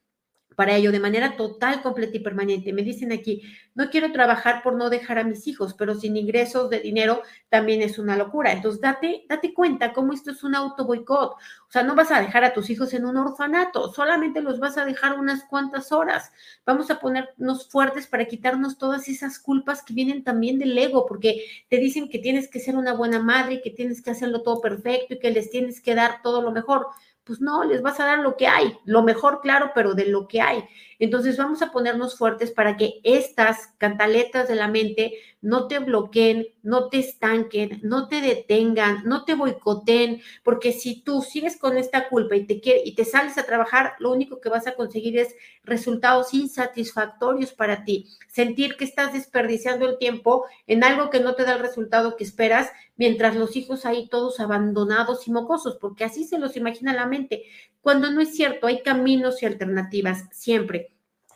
para 0.56 0.76
ello 0.76 0.92
de 0.92 1.00
manera 1.00 1.36
total, 1.36 1.82
completa 1.82 2.18
y 2.18 2.20
permanente. 2.20 2.74
Me 2.74 2.84
dicen 2.84 3.12
aquí, 3.12 3.42
no 3.76 3.90
quiero 3.90 4.12
trabajar 4.12 4.62
por 4.64 4.76
no 4.76 4.90
dejar 4.90 5.18
a 5.18 5.24
mis 5.24 5.48
hijos, 5.48 5.74
pero 5.74 5.96
sin 5.96 6.16
ingresos 6.18 6.70
de 6.70 6.80
dinero 6.80 7.22
también 7.50 7.82
es 7.82 8.00
una 8.00 8.16
locura. 8.16 8.52
Entonces, 8.52 8.82
date, 8.82 9.26
date 9.28 9.54
cuenta 9.54 9.94
cómo 9.94 10.14
esto 10.14 10.32
es 10.32 10.44
un 10.44 10.56
auto 10.56 10.86
boicot. 10.86 11.32
O 11.32 11.72
sea, 11.72 11.84
no 11.84 11.96
vas 11.96 12.12
a 12.12 12.22
dejar 12.22 12.44
a 12.44 12.54
tus 12.54 12.70
hijos 12.70 12.94
en 12.94 13.06
un 13.06 13.18
orfanato, 13.18 13.92
solamente 13.92 14.42
los 14.42 14.60
vas 14.60 14.78
a 14.78 14.86
dejar 14.86 15.18
unas 15.18 15.44
cuantas 15.46 15.92
horas. 15.92 16.32
Vamos 16.66 16.92
a 16.92 17.00
ponernos 17.00 17.70
fuertes 17.70 18.08
para 18.08 18.26
quitarnos 18.26 18.78
todas 18.78 19.08
esas 19.10 19.40
culpas 19.40 19.84
que 19.84 19.94
vienen 19.94 20.24
también 20.24 20.60
del 20.60 20.78
ego, 20.78 21.06
porque 21.08 21.46
te 21.70 21.78
dicen 21.78 22.10
que 22.10 22.20
tienes 22.20 22.48
que 22.48 22.60
ser 22.60 22.76
una 22.76 22.94
buena 22.94 23.20
madre, 23.20 23.62
que 23.62 23.72
tienes 23.72 24.02
que 24.02 24.12
hacerlo 24.12 24.44
todo 24.44 24.62
perfecto 24.62 25.16
y 25.16 25.20
que 25.20 25.32
les 25.32 25.50
tienes 25.50 25.82
que 25.82 25.96
dar 25.96 26.22
todo 26.22 26.42
lo 26.42 26.52
mejor 26.52 26.88
pues 27.24 27.42
no, 27.42 27.64
les 27.64 27.82
vas 27.82 28.00
a 28.00 28.06
dar 28.06 28.20
lo 28.20 28.36
que 28.36 28.48
hay, 28.48 28.78
lo 28.86 29.04
mejor, 29.04 29.42
claro, 29.42 29.72
pero 29.74 29.94
de 29.94 30.08
lo 30.08 30.28
que 30.28 30.42
hay. 30.42 30.64
Entonces 31.04 31.36
vamos 31.36 31.62
a 31.62 31.74
ponernos 31.74 32.18
fuertes 32.18 32.52
para 32.52 32.78
que 32.78 33.02
estas 33.04 33.74
cantaletas 33.78 34.48
de 34.48 34.56
la 34.56 34.70
mente 34.70 35.16
no 35.42 35.68
te 35.68 35.80
bloqueen, 35.80 36.48
no 36.62 36.88
te 36.88 37.00
estanquen, 37.00 37.82
no 37.84 38.08
te 38.08 38.22
detengan, 38.22 39.04
no 39.04 39.26
te 39.26 39.36
boicoteen, 39.36 40.22
porque 40.44 40.72
si 40.72 41.02
tú 41.02 41.22
sigues 41.22 41.58
con 41.58 41.78
esta 41.78 42.08
culpa 42.08 42.38
y 42.38 42.46
te, 42.48 42.62
y 42.86 42.96
te 42.96 43.04
sales 43.04 43.38
a 43.38 43.46
trabajar, 43.46 43.96
lo 44.00 44.14
único 44.14 44.40
que 44.40 44.48
vas 44.48 44.66
a 44.66 44.76
conseguir 44.76 45.20
es 45.20 45.36
resultados 45.66 46.34
insatisfactorios 46.34 47.52
para 47.52 47.84
ti, 47.84 48.08
sentir 48.30 48.78
que 48.78 48.86
estás 48.86 49.12
desperdiciando 49.12 49.86
el 49.86 49.98
tiempo 49.98 50.46
en 50.68 50.86
algo 50.86 51.10
que 51.10 51.20
no 51.20 51.36
te 51.36 51.44
da 51.44 51.56
el 51.56 51.60
resultado 51.60 52.16
que 52.16 52.24
esperas, 52.24 52.72
mientras 52.96 53.36
los 53.36 53.58
hijos 53.58 53.86
ahí 53.86 54.08
todos 54.08 54.40
abandonados 54.40 55.28
y 55.28 55.34
mocosos, 55.34 55.76
porque 55.82 56.06
así 56.06 56.24
se 56.24 56.40
los 56.40 56.56
imagina 56.56 56.94
la 56.94 57.08
mente, 57.08 57.44
cuando 57.82 58.10
no 58.10 58.22
es 58.22 58.34
cierto, 58.34 58.68
hay 58.68 58.82
caminos 58.82 59.44
y 59.44 59.46
alternativas 59.46 60.30
siempre 60.32 60.93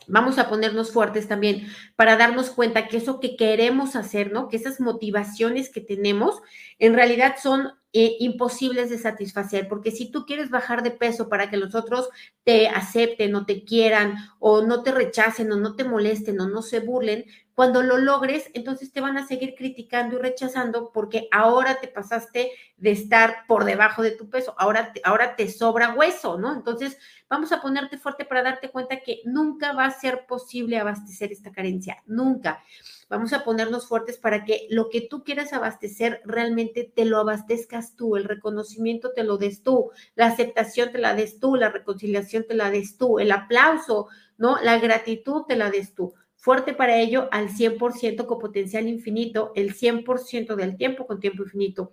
vamos 0.08 0.38
a 0.38 0.48
ponernos 0.48 0.90
fuertes 0.92 1.28
también 1.28 1.68
para 1.96 2.16
darnos 2.16 2.50
cuenta 2.50 2.88
que 2.88 2.96
eso 2.96 3.20
que 3.20 3.36
queremos 3.36 3.94
hacer, 3.94 4.32
¿no? 4.32 4.48
Que 4.48 4.56
esas 4.56 4.80
motivaciones 4.80 5.70
que 5.70 5.80
tenemos 5.80 6.40
en 6.78 6.94
realidad 6.94 7.36
son 7.40 7.72
eh, 7.92 8.16
imposibles 8.20 8.90
de 8.90 8.98
satisfacer, 8.98 9.68
porque 9.68 9.90
si 9.90 10.10
tú 10.10 10.26
quieres 10.26 10.50
bajar 10.50 10.82
de 10.82 10.90
peso 10.90 11.28
para 11.28 11.48
que 11.48 11.56
los 11.56 11.74
otros 11.74 12.08
te 12.44 12.68
acepten 12.68 13.34
o 13.34 13.46
te 13.46 13.64
quieran 13.64 14.16
o 14.38 14.62
no 14.62 14.82
te 14.82 14.92
rechacen 14.92 15.50
o 15.52 15.56
no 15.56 15.74
te 15.74 15.84
molesten 15.84 16.40
o 16.40 16.48
no 16.48 16.62
se 16.62 16.80
burlen, 16.80 17.24
cuando 17.58 17.82
lo 17.82 17.98
logres, 17.98 18.52
entonces 18.54 18.92
te 18.92 19.00
van 19.00 19.16
a 19.16 19.26
seguir 19.26 19.56
criticando 19.56 20.14
y 20.14 20.20
rechazando 20.20 20.92
porque 20.92 21.26
ahora 21.32 21.80
te 21.80 21.88
pasaste 21.88 22.52
de 22.76 22.92
estar 22.92 23.46
por 23.48 23.64
debajo 23.64 24.00
de 24.00 24.12
tu 24.12 24.30
peso, 24.30 24.54
ahora 24.58 24.92
te, 24.92 25.00
ahora 25.02 25.34
te 25.34 25.48
sobra 25.48 25.92
hueso, 25.92 26.38
¿no? 26.38 26.54
Entonces, 26.54 26.96
vamos 27.28 27.50
a 27.50 27.60
ponerte 27.60 27.98
fuerte 27.98 28.24
para 28.24 28.44
darte 28.44 28.70
cuenta 28.70 29.00
que 29.00 29.22
nunca 29.24 29.72
va 29.72 29.86
a 29.86 29.90
ser 29.90 30.24
posible 30.28 30.78
abastecer 30.78 31.32
esta 31.32 31.50
carencia, 31.50 31.96
nunca. 32.06 32.62
Vamos 33.08 33.32
a 33.32 33.42
ponernos 33.42 33.88
fuertes 33.88 34.18
para 34.18 34.44
que 34.44 34.68
lo 34.70 34.88
que 34.88 35.00
tú 35.00 35.24
quieras 35.24 35.52
abastecer 35.52 36.20
realmente 36.24 36.84
te 36.94 37.06
lo 37.06 37.18
abastezcas 37.18 37.96
tú, 37.96 38.14
el 38.14 38.22
reconocimiento 38.22 39.10
te 39.14 39.24
lo 39.24 39.36
des 39.36 39.64
tú, 39.64 39.90
la 40.14 40.26
aceptación 40.26 40.92
te 40.92 40.98
la 40.98 41.16
des 41.16 41.40
tú, 41.40 41.56
la 41.56 41.70
reconciliación 41.70 42.44
te 42.46 42.54
la 42.54 42.70
des 42.70 42.96
tú, 42.96 43.18
el 43.18 43.32
aplauso, 43.32 44.06
¿no? 44.36 44.62
La 44.62 44.78
gratitud 44.78 45.42
te 45.48 45.56
la 45.56 45.72
des 45.72 45.92
tú 45.92 46.14
fuerte 46.38 46.72
para 46.72 46.98
ello 46.98 47.28
al 47.32 47.50
100% 47.50 48.26
con 48.26 48.38
potencial 48.38 48.88
infinito, 48.88 49.52
el 49.56 49.74
100% 49.74 50.54
del 50.54 50.76
tiempo 50.76 51.06
con 51.06 51.20
tiempo 51.20 51.42
infinito. 51.42 51.92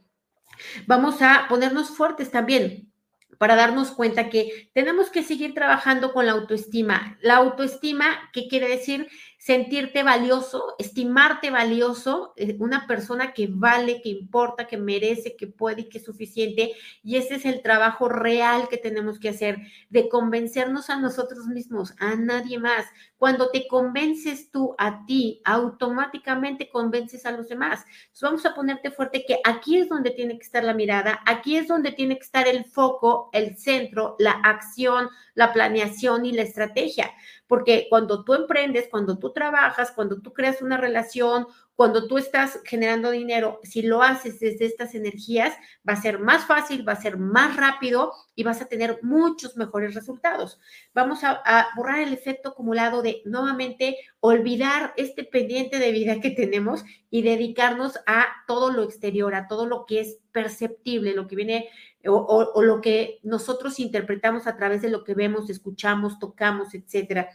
Vamos 0.87 1.21
a 1.21 1.47
ponernos 1.49 1.89
fuertes 1.89 2.31
también 2.31 2.91
para 3.37 3.55
darnos 3.55 3.91
cuenta 3.91 4.29
que 4.29 4.69
tenemos 4.73 5.09
que 5.09 5.23
seguir 5.23 5.53
trabajando 5.53 6.13
con 6.13 6.25
la 6.25 6.33
autoestima. 6.33 7.17
La 7.21 7.37
autoestima, 7.37 8.29
¿qué 8.31 8.47
quiere 8.47 8.69
decir? 8.69 9.09
Sentirte 9.45 10.01
valioso, 10.01 10.73
estimarte 10.79 11.51
valioso, 11.51 12.33
eh, 12.35 12.57
una 12.59 12.87
persona 12.87 13.31
que 13.31 13.47
vale, 13.47 14.01
que 14.01 14.09
importa, 14.09 14.65
que 14.65 14.75
merece, 14.75 15.35
que 15.35 15.45
puede 15.45 15.81
y 15.81 15.89
que 15.89 15.99
es 15.99 16.03
suficiente. 16.03 16.71
Y 17.03 17.17
ese 17.17 17.35
es 17.35 17.45
el 17.45 17.61
trabajo 17.61 18.09
real 18.09 18.67
que 18.69 18.77
tenemos 18.77 19.19
que 19.19 19.29
hacer, 19.29 19.59
de 19.91 20.09
convencernos 20.09 20.89
a 20.89 20.99
nosotros 20.99 21.45
mismos, 21.45 21.93
a 21.99 22.15
nadie 22.15 22.57
más. 22.57 22.87
Cuando 23.19 23.51
te 23.51 23.67
convences 23.67 24.49
tú 24.49 24.73
a 24.79 25.05
ti, 25.05 25.41
automáticamente 25.45 26.67
convences 26.67 27.27
a 27.27 27.31
los 27.31 27.47
demás. 27.47 27.85
Entonces 28.05 28.21
vamos 28.23 28.45
a 28.47 28.55
ponerte 28.55 28.89
fuerte 28.89 29.25
que 29.27 29.41
aquí 29.43 29.77
es 29.77 29.89
donde 29.89 30.09
tiene 30.09 30.39
que 30.39 30.43
estar 30.43 30.63
la 30.63 30.73
mirada, 30.73 31.21
aquí 31.27 31.55
es 31.55 31.67
donde 31.67 31.91
tiene 31.91 32.17
que 32.17 32.25
estar 32.25 32.47
el 32.47 32.65
foco, 32.65 33.29
el 33.31 33.55
centro, 33.57 34.15
la 34.17 34.31
acción, 34.31 35.07
la 35.35 35.53
planeación 35.53 36.25
y 36.25 36.31
la 36.31 36.41
estrategia. 36.41 37.13
Porque 37.47 37.87
cuando 37.89 38.23
tú 38.23 38.33
emprendes, 38.33 38.87
cuando 38.89 39.17
tú 39.17 39.31
trabajas, 39.31 39.91
cuando 39.91 40.21
tú 40.21 40.33
creas 40.33 40.61
una 40.61 40.77
relación, 40.77 41.47
cuando 41.75 42.07
tú 42.07 42.17
estás 42.17 42.61
generando 42.63 43.11
dinero, 43.11 43.59
si 43.63 43.81
lo 43.81 44.01
haces 44.01 44.39
desde 44.39 44.65
estas 44.65 44.95
energías, 44.95 45.53
va 45.87 45.93
a 45.93 46.01
ser 46.01 46.19
más 46.19 46.45
fácil, 46.45 46.87
va 46.87 46.93
a 46.93 47.01
ser 47.01 47.17
más 47.17 47.57
rápido 47.57 48.13
y 48.33 48.43
vas 48.43 48.61
a 48.61 48.67
tener 48.67 48.99
muchos 49.01 49.57
mejores 49.57 49.93
resultados. 49.93 50.57
Vamos 50.93 51.23
a, 51.23 51.41
borrar 51.75 51.99
el 51.99 52.13
efecto 52.13 52.49
acumulado 52.49 53.01
de 53.01 53.21
nuevamente 53.25 53.97
olvidar 54.21 54.93
este 54.95 55.25
pendiente 55.25 55.79
de 55.79 55.91
vida 55.91 56.21
que 56.21 56.31
tenemos 56.31 56.85
y 57.09 57.21
dedicarnos 57.23 57.99
a 58.07 58.25
todo 58.47 58.71
lo 58.71 58.83
exterior, 58.83 59.35
a 59.35 59.47
todo 59.47 59.65
lo 59.65 59.85
que 59.85 59.99
es 59.99 60.19
perceptible, 60.31 61.13
lo 61.13 61.27
que 61.27 61.35
viene 61.35 61.69
o, 62.07 62.61
lo 62.61 62.81
que 62.81 63.19
nosotros 63.23 63.79
interpretamos 63.79 64.47
a 64.47 64.57
través 64.57 64.81
de 64.81 64.89
lo 64.89 65.03
que 65.03 65.13
vemos, 65.13 65.49
escuchamos, 65.49 66.19
tocamos, 66.19 66.73
etcétera. 66.73 67.29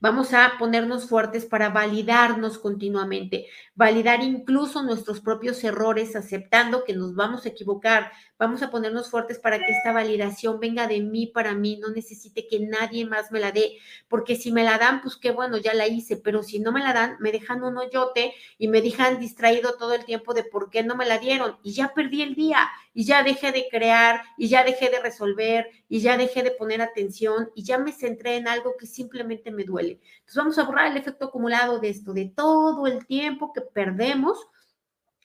Vamos 0.00 0.32
a 0.32 0.54
ponernos 0.58 1.08
fuertes 1.08 1.44
para 1.44 1.68
validarnos 1.68 2.58
continuamente, 2.58 3.46
validar 3.74 4.22
incluso 4.22 4.82
nuestros 4.82 5.20
propios 5.20 5.62
errores, 5.64 6.16
aceptando 6.16 6.84
que 6.84 6.94
nos 6.94 7.14
vamos 7.14 7.44
a 7.44 7.50
equivocar. 7.50 8.10
Vamos 8.38 8.62
a 8.62 8.70
ponernos 8.70 9.10
fuertes 9.10 9.38
para 9.38 9.58
que 9.58 9.72
esta 9.72 9.92
validación 9.92 10.60
venga 10.60 10.86
de 10.86 11.00
mí 11.00 11.26
para 11.26 11.54
mí, 11.54 11.78
no 11.78 11.88
necesite 11.90 12.46
que 12.46 12.60
nadie 12.60 13.06
más 13.06 13.32
me 13.32 13.40
la 13.40 13.52
dé, 13.52 13.78
porque 14.08 14.36
si 14.36 14.52
me 14.52 14.64
la 14.64 14.78
dan, 14.78 15.00
pues 15.00 15.16
qué 15.16 15.30
bueno, 15.30 15.56
ya 15.56 15.74
la 15.74 15.86
hice, 15.86 16.16
pero 16.16 16.42
si 16.42 16.58
no 16.58 16.72
me 16.72 16.80
la 16.80 16.92
dan, 16.92 17.16
me 17.20 17.32
dejan 17.32 17.62
un 17.62 17.78
hoyote 17.78 18.34
y 18.58 18.68
me 18.68 18.82
dejan 18.82 19.18
distraído 19.18 19.76
todo 19.76 19.94
el 19.94 20.04
tiempo 20.04 20.34
de 20.34 20.44
por 20.44 20.70
qué 20.70 20.82
no 20.82 20.96
me 20.96 21.06
la 21.06 21.18
dieron 21.18 21.56
y 21.62 21.72
ya 21.72 21.94
perdí 21.94 22.22
el 22.22 22.34
día 22.34 22.68
y 22.98 23.04
ya 23.04 23.22
dejé 23.22 23.52
de 23.52 23.68
crear 23.70 24.22
y 24.38 24.48
ya 24.48 24.64
dejé 24.64 24.88
de 24.88 24.98
resolver 25.00 25.68
y 25.86 26.00
ya 26.00 26.16
dejé 26.16 26.42
de 26.42 26.50
poner 26.50 26.80
atención 26.80 27.50
y 27.54 27.62
ya 27.62 27.76
me 27.76 27.92
centré 27.92 28.36
en 28.36 28.48
algo 28.48 28.74
que 28.78 28.86
simplemente 28.86 29.50
me 29.50 29.64
duele. 29.64 30.00
Entonces 30.20 30.36
vamos 30.36 30.58
a 30.58 30.64
borrar 30.64 30.90
el 30.90 30.96
efecto 30.96 31.26
acumulado 31.26 31.78
de 31.78 31.90
esto, 31.90 32.14
de 32.14 32.32
todo 32.34 32.86
el 32.86 33.04
tiempo 33.04 33.52
que 33.52 33.60
perdemos 33.60 34.38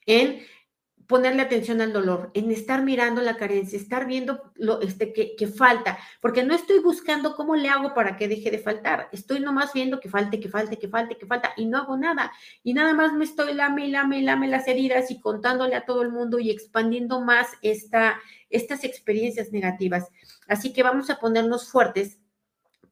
en 0.06 0.46
ponerle 1.08 1.42
atención 1.42 1.82
al 1.82 1.94
dolor, 1.94 2.32
en 2.34 2.52
estar 2.52 2.84
mirando 2.84 3.22
la 3.22 3.38
carencia, 3.38 3.78
estar 3.78 4.06
viendo 4.06 4.52
lo 4.56 4.82
este, 4.82 5.14
que, 5.14 5.48
falta, 5.48 5.98
porque 6.22 6.44
no 6.44 6.54
estoy 6.54 6.80
buscando 6.80 7.36
cómo 7.36 7.56
le 7.56 7.70
hago 7.70 7.94
para 7.94 8.18
que 8.18 8.28
deje 8.28 8.52
de 8.52 8.60
faltar, 8.60 9.10
estoy 9.12 9.40
nomás 9.40 9.74
viendo 9.74 10.00
que 10.00 10.10
falte, 10.10 10.40
que 10.40 10.50
falte, 10.50 10.78
que 10.78 10.88
falte, 10.88 11.18
que 11.18 11.26
falta, 11.26 11.52
y 11.58 11.66
no 11.66 11.78
hago 11.78 11.98
nada, 11.98 12.32
y 12.64 12.74
nada 12.74 12.94
más 12.94 13.14
me 13.14 13.26
estoy 13.26 13.54
lame, 13.54 13.88
lame, 13.90 14.22
lame 14.22 14.48
las 14.48 14.68
heridas 14.68 15.12
y 15.12 15.20
contándole 15.20 15.76
a 15.76 15.86
todo 15.86 16.02
el 16.02 16.12
mundo 16.12 16.40
y 16.40 16.50
expandiendo 16.50 17.22
más 17.22 17.48
esta, 17.62 18.20
estas 18.50 18.84
experiencias 18.84 19.52
negativas. 19.52 20.08
Así 20.48 20.74
que 20.74 20.84
vamos 20.84 21.10
a 21.10 21.20
ponernos 21.20 21.70
fuertes 21.70 22.21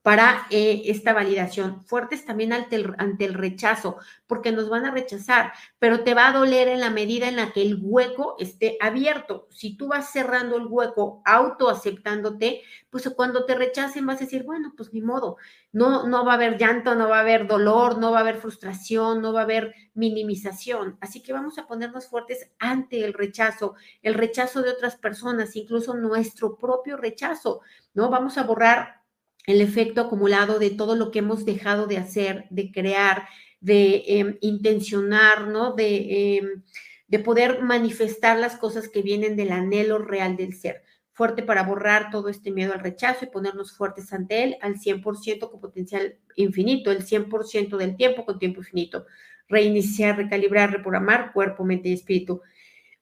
para 0.02 0.48
eh, 0.50 0.84
esta 0.86 1.14
validación, 1.14 1.84
fuertes 1.86 2.26
también 2.26 2.54
ante 2.54 2.78
el, 2.78 2.96
ante 2.98 3.26
el 3.26 3.34
rechazo, 3.34 3.98
porque 4.28 4.52
nos 4.52 4.70
van 4.70 4.86
a 4.86 4.92
rechazar, 4.92 5.52
pero 5.78 6.04
te 6.04 6.14
va 6.14 6.30
a 6.30 6.34
doler 6.34 6.70
en 6.70 6.80
la 6.80 6.90
medida 6.90 7.28
en 7.28 7.36
la 7.36 7.52
que 7.52 7.62
el 7.62 7.80
hueco 7.82 8.36
esté 8.40 8.78
abierto. 8.80 9.48
Si 9.52 9.76
tú 9.76 9.90
vas 9.90 10.12
cerrando 10.12 10.56
el 10.56 10.68
hueco, 10.68 11.22
autoaceptándote, 11.26 12.62
pues 12.90 13.10
cuando 13.16 13.46
te 13.46 13.56
rechacen 13.56 14.06
vas 14.06 14.18
a 14.18 14.26
decir, 14.26 14.44
bueno, 14.44 14.74
pues 14.78 14.94
ni 14.94 15.02
modo, 15.02 15.36
no, 15.74 16.08
no 16.08 16.26
va 16.26 16.32
a 16.32 16.36
haber 16.36 16.58
llanto, 16.58 16.96
no 16.96 17.10
va 17.10 17.18
a 17.18 17.22
haber 17.22 17.46
dolor, 17.46 17.98
no 17.98 18.12
va 18.12 18.20
a 18.20 18.22
haber 18.22 18.38
frustración, 18.38 19.22
no 19.22 19.34
va 19.34 19.42
a 19.42 19.44
haber 19.44 19.76
minimización. 19.94 20.98
Así 21.02 21.22
que 21.22 21.34
vamos 21.34 21.58
a 21.58 21.68
ponernos 21.68 22.08
fuertes 22.08 22.50
ante 22.58 23.04
el 23.04 23.14
rechazo, 23.14 23.76
el 24.02 24.14
rechazo 24.14 24.62
de 24.62 24.72
otras 24.72 24.96
personas, 24.96 25.56
incluso 25.58 25.94
nuestro 25.94 26.58
propio 26.58 26.96
rechazo, 26.96 27.62
¿no? 27.94 28.10
Vamos 28.10 28.38
a 28.38 28.44
borrar 28.44 28.99
el 29.46 29.62
efecto 29.62 30.02
acumulado 30.02 30.60
de 30.60 30.70
todo 30.70 30.96
lo 30.96 31.12
que 31.12 31.20
hemos 31.20 31.46
dejado 31.46 31.88
de 31.88 31.98
hacer, 31.98 32.46
de 32.50 32.72
crear, 32.72 33.28
de 33.62 34.04
em, 34.08 34.38
intencionar, 34.42 35.48
¿no? 35.48 35.74
De, 35.74 36.38
em, 36.38 36.64
de 37.08 37.20
poder 37.20 37.62
manifestar 37.62 38.38
las 38.38 38.56
cosas 38.58 38.88
que 38.88 39.02
vienen 39.02 39.36
del 39.36 39.52
anhelo 39.52 39.98
real 39.98 40.38
del 40.38 40.54
ser. 40.54 40.84
Fuerte 41.12 41.44
para 41.44 41.64
borrar 41.64 42.12
todo 42.12 42.30
este 42.30 42.52
miedo 42.52 42.74
al 42.74 42.80
rechazo 42.80 43.26
y 43.26 43.30
ponernos 43.30 43.76
fuertes 43.76 44.14
ante 44.14 44.44
él 44.44 44.58
al 44.62 44.80
100% 44.80 45.50
con 45.50 45.60
potencial 45.60 46.18
infinito, 46.36 46.92
el 46.92 47.04
100% 47.04 47.78
del 47.78 47.98
tiempo 47.98 48.26
con 48.26 48.40
tiempo 48.40 48.60
infinito. 48.60 49.06
Reiniciar, 49.50 50.18
recalibrar, 50.18 50.72
reprogramar 50.72 51.34
cuerpo, 51.34 51.66
mente 51.66 51.90
y 51.90 51.94
espíritu. 51.94 52.42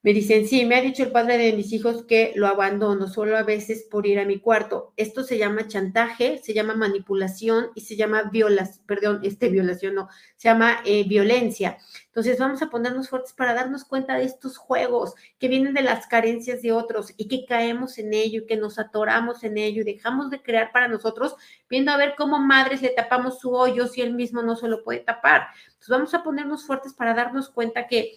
Me 0.08 0.14
dicen, 0.14 0.48
sí, 0.48 0.64
me 0.64 0.76
ha 0.76 0.82
dicho 0.82 1.04
el 1.04 1.12
padre 1.12 1.38
de 1.38 1.52
mis 1.52 1.74
hijos 1.74 2.06
que 2.06 2.32
lo 2.38 2.48
abandono 2.48 3.10
solo 3.10 3.36
a 3.36 3.44
veces 3.44 3.86
por 3.92 4.08
ir 4.08 4.20
a 4.20 4.24
mi 4.24 4.40
cuarto. 4.40 4.94
Esto 4.96 5.22
se 5.22 5.38
llama 5.38 5.68
chantaje, 5.68 6.38
se 6.42 6.54
llama 6.54 6.76
manipulación 6.76 7.72
y 7.76 7.82
se 7.82 7.98
llama 7.98 8.24
violación, 8.32 8.86
perdón, 8.86 9.20
este 9.24 9.50
violación 9.50 9.96
no, 9.96 10.08
se 10.38 10.48
llama 10.48 10.78
eh, 10.86 11.06
violencia. 11.06 11.78
Entonces 12.06 12.40
vamos 12.40 12.62
a 12.62 12.70
ponernos 12.70 13.10
fuertes 13.10 13.34
para 13.34 13.54
darnos 13.54 13.84
cuenta 13.84 14.16
de 14.16 14.24
estos 14.24 14.58
juegos 14.58 15.14
que 15.40 15.50
vienen 15.50 15.74
de 15.74 15.82
las 15.82 16.08
carencias 16.08 16.62
de 16.62 16.72
otros 16.72 17.14
y 17.18 17.28
que 17.28 17.46
caemos 17.46 17.98
en 17.98 18.14
ello 18.14 18.44
y 18.44 18.46
que 18.46 18.56
nos 18.56 18.80
atoramos 18.80 19.44
en 19.44 19.58
ello 19.58 19.82
y 19.82 19.94
dejamos 19.94 20.30
de 20.30 20.42
crear 20.42 20.72
para 20.72 20.88
nosotros, 20.88 21.36
viendo 21.70 21.92
a 21.92 21.98
ver 21.98 22.14
cómo 22.18 22.40
madres 22.40 22.82
le 22.82 22.92
tapamos 22.92 23.40
su 23.42 23.52
hoyo 23.52 23.88
si 23.88 24.00
él 24.00 24.14
mismo 24.14 24.42
no 24.42 24.56
se 24.56 24.70
lo 24.70 24.86
puede 24.86 25.02
tapar. 25.02 25.48
Entonces 25.66 25.90
vamos 25.90 26.14
a 26.14 26.24
ponernos 26.24 26.66
fuertes 26.66 26.94
para 26.94 27.14
darnos 27.14 27.50
cuenta 27.50 27.88
que 27.88 28.14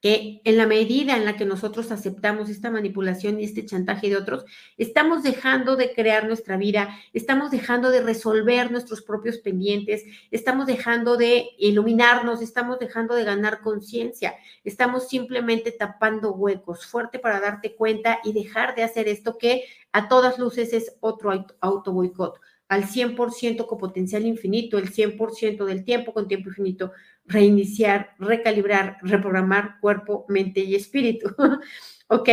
que 0.00 0.40
en 0.44 0.56
la 0.56 0.66
medida 0.66 1.16
en 1.16 1.24
la 1.24 1.36
que 1.36 1.44
nosotros 1.44 1.92
aceptamos 1.92 2.48
esta 2.48 2.70
manipulación 2.70 3.38
y 3.38 3.44
este 3.44 3.66
chantaje 3.66 4.08
de 4.08 4.16
otros, 4.16 4.44
estamos 4.78 5.22
dejando 5.22 5.76
de 5.76 5.92
crear 5.92 6.26
nuestra 6.26 6.56
vida, 6.56 6.96
estamos 7.12 7.50
dejando 7.50 7.90
de 7.90 8.00
resolver 8.00 8.70
nuestros 8.70 9.02
propios 9.02 9.38
pendientes, 9.38 10.04
estamos 10.30 10.66
dejando 10.66 11.16
de 11.16 11.50
iluminarnos, 11.58 12.40
estamos 12.40 12.78
dejando 12.78 13.14
de 13.14 13.24
ganar 13.24 13.60
conciencia, 13.60 14.34
estamos 14.64 15.08
simplemente 15.08 15.72
tapando 15.72 16.32
huecos. 16.32 16.86
Fuerte 16.86 17.18
para 17.18 17.40
darte 17.40 17.74
cuenta 17.74 18.20
y 18.24 18.32
dejar 18.32 18.74
de 18.74 18.84
hacer 18.84 19.06
esto 19.06 19.36
que 19.36 19.64
a 19.92 20.08
todas 20.08 20.38
luces 20.38 20.72
es 20.72 20.96
otro 21.00 21.46
auto 21.60 21.92
boicot 21.92 22.40
al 22.70 22.84
100% 22.84 23.66
con 23.66 23.78
potencial 23.78 24.24
infinito, 24.24 24.78
el 24.78 24.92
100% 24.92 25.64
del 25.64 25.84
tiempo 25.84 26.14
con 26.14 26.28
tiempo 26.28 26.50
infinito, 26.50 26.92
reiniciar, 27.30 28.14
recalibrar, 28.18 28.98
reprogramar 29.02 29.78
cuerpo, 29.80 30.26
mente 30.28 30.60
y 30.60 30.74
espíritu. 30.74 31.34
ok, 32.08 32.28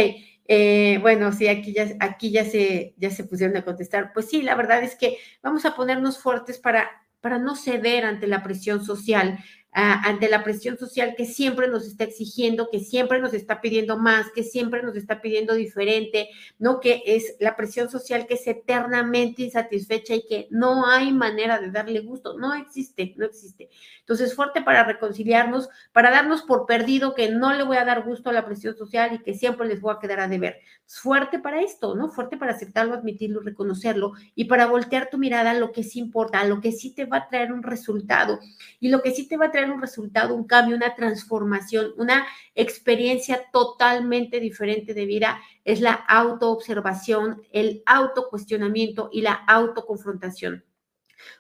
eh, 0.47 0.97
bueno, 1.01 1.31
sí, 1.31 1.47
aquí 1.47 1.73
ya, 1.73 1.87
aquí 1.99 2.31
ya 2.31 2.45
se, 2.45 2.95
ya 2.97 3.09
se 3.11 3.23
pusieron 3.23 3.55
a 3.57 3.65
contestar. 3.65 4.11
Pues 4.13 4.29
sí, 4.29 4.41
la 4.41 4.55
verdad 4.55 4.83
es 4.83 4.95
que 4.95 5.17
vamos 5.43 5.65
a 5.65 5.75
ponernos 5.75 6.19
fuertes 6.19 6.57
para, 6.57 6.89
para 7.21 7.37
no 7.37 7.55
ceder 7.55 8.05
ante 8.05 8.27
la 8.27 8.43
presión 8.43 8.83
social, 8.83 9.39
ante 9.71 10.27
la 10.27 10.43
presión 10.43 10.77
social 10.77 11.13
que 11.15 11.25
siempre 11.25 11.67
nos 11.67 11.85
está 11.85 12.05
exigiendo, 12.05 12.69
que 12.71 12.79
siempre 12.79 13.19
nos 13.19 13.33
está 13.33 13.61
pidiendo 13.61 13.97
más, 13.97 14.31
que 14.31 14.43
siempre 14.43 14.81
nos 14.81 14.95
está 14.95 15.21
pidiendo 15.21 15.53
diferente, 15.53 16.29
¿no? 16.57 16.79
Que 16.79 17.03
es 17.05 17.35
la 17.39 17.55
presión 17.55 17.89
social 17.89 18.25
que 18.25 18.35
es 18.35 18.47
eternamente 18.47 19.43
insatisfecha 19.43 20.15
y 20.15 20.25
que 20.25 20.47
no 20.49 20.87
hay 20.87 21.11
manera 21.11 21.59
de 21.59 21.69
darle 21.69 21.99
gusto, 21.99 22.37
no 22.39 22.55
existe, 22.55 23.13
no 23.17 23.25
existe. 23.25 23.69
Entonces, 23.99 24.33
fuerte 24.33 24.61
para 24.61 24.83
reconciliarnos, 24.83 25.69
para 25.91 26.09
darnos 26.09 26.41
por 26.41 26.65
perdido 26.65 27.13
que 27.13 27.29
no 27.29 27.53
le 27.53 27.63
voy 27.63 27.77
a 27.77 27.85
dar 27.85 28.03
gusto 28.03 28.29
a 28.29 28.33
la 28.33 28.45
presión 28.45 28.75
social 28.75 29.13
y 29.13 29.19
que 29.19 29.35
siempre 29.35 29.67
les 29.67 29.81
voy 29.81 29.93
a 29.93 29.99
quedar 29.99 30.21
a 30.21 30.27
deber. 30.27 30.57
Fuerte 30.87 31.37
para 31.39 31.61
esto, 31.61 31.93
¿no? 31.93 32.09
Fuerte 32.09 32.37
para 32.37 32.53
aceptarlo, 32.53 32.95
admitirlo, 32.95 33.41
reconocerlo 33.41 34.13
y 34.33 34.45
para 34.45 34.65
voltear 34.65 35.09
tu 35.09 35.17
mirada 35.17 35.51
a 35.51 35.53
lo 35.53 35.71
que 35.71 35.83
sí 35.83 35.99
importa, 35.99 36.39
a 36.39 36.45
lo 36.45 36.61
que 36.61 36.71
sí 36.71 36.95
te 36.95 37.05
va 37.05 37.17
a 37.17 37.27
traer 37.27 37.51
un 37.51 37.61
resultado 37.61 38.39
y 38.79 38.89
lo 38.89 39.01
que 39.01 39.11
sí 39.11 39.27
te 39.27 39.37
va 39.37 39.47
a 39.47 39.51
traer 39.51 39.56
un 39.65 39.81
resultado, 39.81 40.35
un 40.35 40.45
cambio, 40.45 40.75
una 40.75 40.95
transformación, 40.95 41.93
una 41.97 42.25
experiencia 42.55 43.45
totalmente 43.51 44.39
diferente 44.39 44.93
de 44.93 45.05
vida, 45.05 45.39
es 45.63 45.81
la 45.81 45.93
autoobservación, 45.93 47.41
el 47.51 47.83
autocuestionamiento 47.85 49.09
y 49.11 49.21
la 49.21 49.33
autoconfrontación 49.33 50.63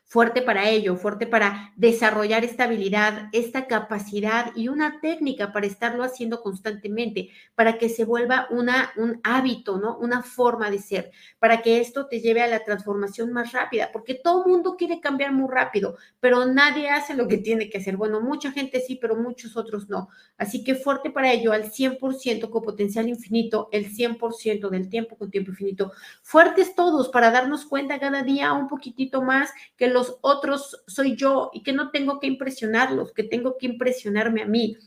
fuerte 0.07 0.41
para 0.41 0.69
ello, 0.69 0.95
fuerte 0.95 1.27
para 1.27 1.73
desarrollar 1.75 2.45
esta 2.45 2.63
habilidad, 2.63 3.27
esta 3.33 3.67
capacidad 3.67 4.53
y 4.55 4.69
una 4.69 5.01
técnica 5.01 5.51
para 5.51 5.67
estarlo 5.67 6.03
haciendo 6.03 6.41
constantemente, 6.41 7.29
para 7.55 7.77
que 7.77 7.89
se 7.89 8.05
vuelva 8.05 8.47
una, 8.49 8.91
un 8.95 9.19
hábito, 9.23 9.77
¿no? 9.77 9.97
Una 9.97 10.23
forma 10.23 10.71
de 10.71 10.79
ser, 10.79 11.11
para 11.39 11.61
que 11.61 11.81
esto 11.81 12.07
te 12.07 12.21
lleve 12.21 12.41
a 12.41 12.47
la 12.47 12.63
transformación 12.63 13.33
más 13.33 13.51
rápida, 13.51 13.89
porque 13.91 14.15
todo 14.15 14.47
mundo 14.47 14.77
quiere 14.77 15.01
cambiar 15.01 15.33
muy 15.33 15.49
rápido, 15.53 15.97
pero 16.21 16.45
nadie 16.45 16.89
hace 16.89 17.13
lo 17.13 17.27
que 17.27 17.37
tiene 17.37 17.69
que 17.69 17.79
hacer. 17.79 17.97
Bueno, 17.97 18.21
mucha 18.21 18.51
gente 18.51 18.79
sí, 18.79 18.95
pero 18.95 19.17
muchos 19.17 19.57
otros 19.57 19.89
no. 19.89 20.07
Así 20.37 20.63
que 20.63 20.75
fuerte 20.75 21.09
para 21.09 21.33
ello, 21.33 21.51
al 21.51 21.69
100% 21.69 22.49
con 22.49 22.63
potencial 22.63 23.09
infinito, 23.09 23.67
el 23.73 23.91
100% 23.93 24.69
del 24.69 24.89
tiempo 24.89 25.17
con 25.17 25.29
tiempo 25.29 25.51
infinito. 25.51 25.91
Fuertes 26.21 26.75
todos 26.75 27.09
para 27.09 27.29
darnos 27.29 27.65
cuenta 27.65 27.99
cada 27.99 28.23
día 28.23 28.53
un 28.53 28.69
poquitito 28.69 29.21
más 29.21 29.51
que 29.75 29.96
los 29.97 30.17
otros 30.21 30.83
soy 30.87 31.15
yo 31.15 31.49
y 31.53 31.63
que 31.63 31.73
no 31.73 31.91
tengo 31.91 32.19
que 32.19 32.27
impresionarlos, 32.27 33.13
que 33.13 33.23
tengo 33.23 33.57
que 33.57 33.65
impresionarme 33.65 34.41
a 34.43 34.45
mí 34.45 34.77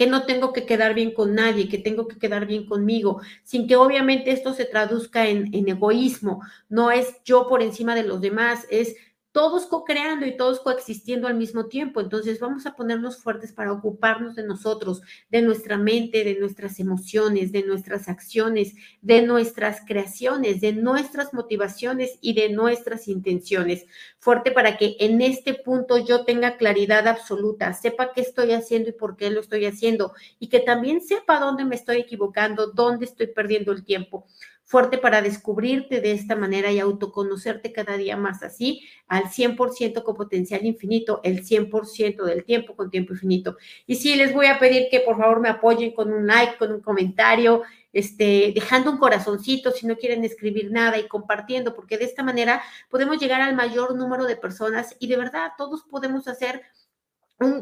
que 0.00 0.06
no 0.06 0.24
tengo 0.24 0.54
que 0.54 0.64
quedar 0.64 0.94
bien 0.94 1.12
con 1.12 1.34
nadie, 1.34 1.68
que 1.68 1.76
tengo 1.76 2.08
que 2.08 2.18
quedar 2.18 2.46
bien 2.46 2.64
conmigo, 2.64 3.20
sin 3.44 3.68
que 3.68 3.76
obviamente 3.76 4.30
esto 4.30 4.54
se 4.54 4.64
traduzca 4.64 5.28
en, 5.28 5.54
en 5.54 5.68
egoísmo. 5.68 6.40
No 6.70 6.90
es 6.90 7.22
yo 7.22 7.46
por 7.46 7.60
encima 7.62 7.94
de 7.94 8.04
los 8.04 8.22
demás, 8.22 8.66
es 8.70 8.96
todos 9.32 9.66
co-creando 9.66 10.26
y 10.26 10.36
todos 10.36 10.60
coexistiendo 10.60 11.28
al 11.28 11.34
mismo 11.34 11.66
tiempo. 11.66 12.00
Entonces 12.00 12.40
vamos 12.40 12.66
a 12.66 12.74
ponernos 12.74 13.22
fuertes 13.22 13.52
para 13.52 13.72
ocuparnos 13.72 14.34
de 14.34 14.42
nosotros, 14.42 15.02
de 15.28 15.42
nuestra 15.42 15.76
mente, 15.76 16.24
de 16.24 16.38
nuestras 16.38 16.80
emociones, 16.80 17.52
de 17.52 17.62
nuestras 17.62 18.08
acciones, 18.08 18.74
de 19.02 19.22
nuestras 19.22 19.82
creaciones, 19.86 20.60
de 20.60 20.72
nuestras 20.72 21.32
motivaciones 21.32 22.18
y 22.20 22.34
de 22.34 22.48
nuestras 22.50 23.08
intenciones. 23.08 23.86
Fuerte 24.18 24.50
para 24.50 24.76
que 24.76 24.96
en 24.98 25.20
este 25.22 25.54
punto 25.54 25.98
yo 25.98 26.24
tenga 26.24 26.56
claridad 26.56 27.06
absoluta, 27.06 27.72
sepa 27.72 28.12
qué 28.12 28.22
estoy 28.22 28.52
haciendo 28.52 28.90
y 28.90 28.92
por 28.92 29.16
qué 29.16 29.30
lo 29.30 29.40
estoy 29.40 29.66
haciendo 29.66 30.12
y 30.38 30.48
que 30.48 30.60
también 30.60 31.00
sepa 31.00 31.38
dónde 31.38 31.64
me 31.64 31.76
estoy 31.76 31.98
equivocando, 31.98 32.68
dónde 32.68 33.04
estoy 33.04 33.28
perdiendo 33.28 33.72
el 33.72 33.84
tiempo 33.84 34.26
fuerte 34.70 34.98
para 34.98 35.20
descubrirte 35.20 36.00
de 36.00 36.12
esta 36.12 36.36
manera 36.36 36.70
y 36.70 36.78
autoconocerte 36.78 37.72
cada 37.72 37.96
día 37.96 38.16
más 38.16 38.44
así, 38.44 38.86
al 39.08 39.24
100% 39.24 40.04
con 40.04 40.14
potencial 40.14 40.64
infinito, 40.64 41.20
el 41.24 41.44
100% 41.44 42.22
del 42.22 42.44
tiempo 42.44 42.76
con 42.76 42.88
tiempo 42.88 43.12
infinito. 43.12 43.56
Y 43.88 43.96
sí, 43.96 44.14
les 44.14 44.32
voy 44.32 44.46
a 44.46 44.60
pedir 44.60 44.86
que 44.88 45.00
por 45.00 45.16
favor 45.18 45.40
me 45.40 45.48
apoyen 45.48 45.90
con 45.90 46.12
un 46.12 46.24
like, 46.24 46.56
con 46.56 46.70
un 46.70 46.80
comentario, 46.80 47.62
este, 47.92 48.52
dejando 48.54 48.92
un 48.92 48.98
corazoncito 48.98 49.72
si 49.72 49.88
no 49.88 49.96
quieren 49.96 50.22
escribir 50.22 50.70
nada 50.70 50.98
y 50.98 51.08
compartiendo, 51.08 51.74
porque 51.74 51.98
de 51.98 52.04
esta 52.04 52.22
manera 52.22 52.62
podemos 52.90 53.18
llegar 53.18 53.40
al 53.40 53.56
mayor 53.56 53.96
número 53.96 54.24
de 54.24 54.36
personas 54.36 54.94
y 55.00 55.08
de 55.08 55.16
verdad 55.16 55.50
todos 55.58 55.82
podemos 55.82 56.28
hacer 56.28 56.62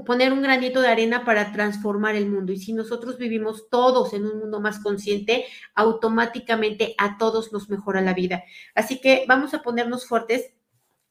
poner 0.04 0.32
un 0.32 0.42
granito 0.42 0.80
de 0.80 0.88
arena 0.88 1.24
para 1.24 1.52
transformar 1.52 2.16
el 2.16 2.28
mundo. 2.28 2.52
Y 2.52 2.58
si 2.58 2.72
nosotros 2.72 3.16
vivimos 3.18 3.68
todos 3.70 4.12
en 4.12 4.26
un 4.26 4.38
mundo 4.38 4.60
más 4.60 4.80
consciente, 4.80 5.44
automáticamente 5.74 6.94
a 6.98 7.16
todos 7.16 7.52
nos 7.52 7.70
mejora 7.70 8.00
la 8.00 8.14
vida. 8.14 8.42
Así 8.74 9.00
que 9.00 9.24
vamos 9.28 9.54
a 9.54 9.62
ponernos 9.62 10.06
fuertes 10.06 10.52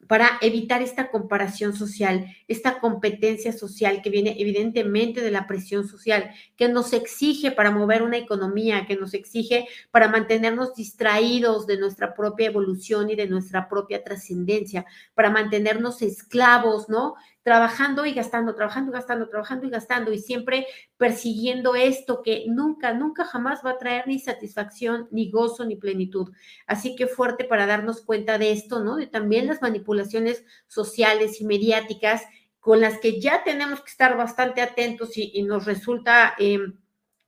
para 0.07 0.37
evitar 0.41 0.81
esta 0.81 1.09
comparación 1.09 1.73
social, 1.75 2.27
esta 2.47 2.79
competencia 2.79 3.51
social 3.51 4.01
que 4.01 4.09
viene 4.09 4.35
evidentemente 4.39 5.21
de 5.21 5.31
la 5.31 5.47
presión 5.47 5.87
social, 5.87 6.31
que 6.55 6.69
nos 6.69 6.93
exige 6.93 7.51
para 7.51 7.71
mover 7.71 8.03
una 8.03 8.17
economía, 8.17 8.85
que 8.85 8.95
nos 8.95 9.13
exige 9.13 9.67
para 9.91 10.07
mantenernos 10.07 10.75
distraídos 10.75 11.67
de 11.67 11.77
nuestra 11.77 12.13
propia 12.13 12.47
evolución 12.47 13.09
y 13.09 13.15
de 13.15 13.27
nuestra 13.27 13.67
propia 13.67 14.03
trascendencia, 14.03 14.85
para 15.13 15.29
mantenernos 15.29 16.01
esclavos, 16.01 16.87
¿no? 16.89 17.15
Trabajando 17.47 18.05
y 18.05 18.11
gastando, 18.11 18.53
trabajando 18.55 18.91
y 18.91 18.93
gastando, 18.93 19.29
trabajando 19.29 19.65
y 19.65 19.69
gastando 19.69 20.11
y 20.11 20.19
siempre 20.19 20.67
persiguiendo 20.97 21.75
esto 21.75 22.21
que 22.21 22.43
nunca, 22.49 22.91
nunca 22.91 23.23
jamás 23.23 23.61
va 23.65 23.69
a 23.69 23.77
traer 23.77 24.05
ni 24.05 24.19
satisfacción, 24.19 25.07
ni 25.11 25.31
gozo, 25.31 25.63
ni 25.63 25.77
plenitud. 25.77 26.29
Así 26.65 26.97
que 26.97 27.07
fuerte 27.07 27.45
para 27.45 27.65
darnos 27.65 28.01
cuenta 28.01 28.37
de 28.37 28.51
esto, 28.51 28.83
¿no? 28.83 28.97
De 28.97 29.07
también 29.07 29.47
las 29.47 29.61
manipulaciones 29.61 30.43
sociales 30.67 31.39
y 31.39 31.45
mediáticas 31.45 32.23
con 32.59 32.81
las 32.81 32.99
que 32.99 33.21
ya 33.21 33.45
tenemos 33.45 33.79
que 33.79 33.91
estar 33.91 34.17
bastante 34.17 34.61
atentos 34.61 35.11
y, 35.15 35.41
nos 35.43 35.63
resulta... 35.63 36.33
Em, 36.39 36.77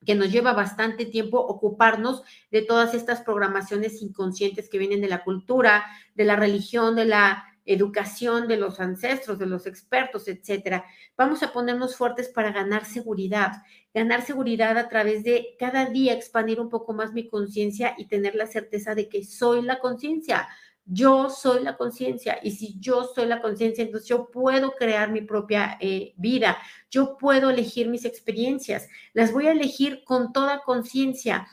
que 0.06 0.14
nos 0.14 0.32
lleva 0.32 0.54
bastante 0.54 1.04
tiempo 1.04 1.38
ocuparnos 1.38 2.22
de 2.50 2.62
todas 2.62 2.94
estas 2.94 3.20
programaciones 3.20 4.00
inconscientes 4.00 4.70
que 4.70 4.78
vienen 4.78 5.02
de 5.02 5.08
la 5.08 5.22
cultura, 5.24 5.84
de 6.14 6.24
la 6.24 6.36
religión, 6.36 6.96
de 6.96 7.04
la 7.04 7.49
educación 7.72 8.48
de 8.48 8.56
los 8.56 8.80
ancestros, 8.80 9.38
de 9.38 9.46
los 9.46 9.66
expertos, 9.66 10.26
etcétera. 10.28 10.84
Vamos 11.16 11.42
a 11.42 11.52
ponernos 11.52 11.96
fuertes 11.96 12.28
para 12.28 12.52
ganar 12.52 12.84
seguridad, 12.84 13.62
ganar 13.94 14.22
seguridad 14.22 14.76
a 14.76 14.88
través 14.88 15.22
de 15.22 15.56
cada 15.58 15.86
día 15.86 16.12
expandir 16.12 16.60
un 16.60 16.68
poco 16.68 16.92
más 16.92 17.12
mi 17.12 17.28
conciencia 17.28 17.94
y 17.96 18.06
tener 18.06 18.34
la 18.34 18.46
certeza 18.46 18.94
de 18.94 19.08
que 19.08 19.24
soy 19.24 19.62
la 19.62 19.78
conciencia, 19.78 20.48
Yo 20.86 21.30
soy 21.30 21.62
la 21.62 21.76
conciencia 21.76 22.38
y 22.42 22.52
si 22.52 22.78
yo 22.80 23.04
soy 23.14 23.26
la 23.26 23.40
conciencia, 23.40 23.84
entonces 23.84 24.08
yo 24.08 24.30
puedo 24.30 24.72
crear 24.72 25.12
mi 25.12 25.20
propia 25.20 25.78
eh, 25.80 26.14
vida, 26.16 26.58
yo 26.90 27.16
puedo 27.16 27.50
elegir 27.50 27.88
mis 27.88 28.04
experiencias, 28.04 28.88
las 29.12 29.32
voy 29.32 29.46
a 29.46 29.52
elegir 29.52 30.02
con 30.04 30.32
toda 30.32 30.62
conciencia, 30.62 31.46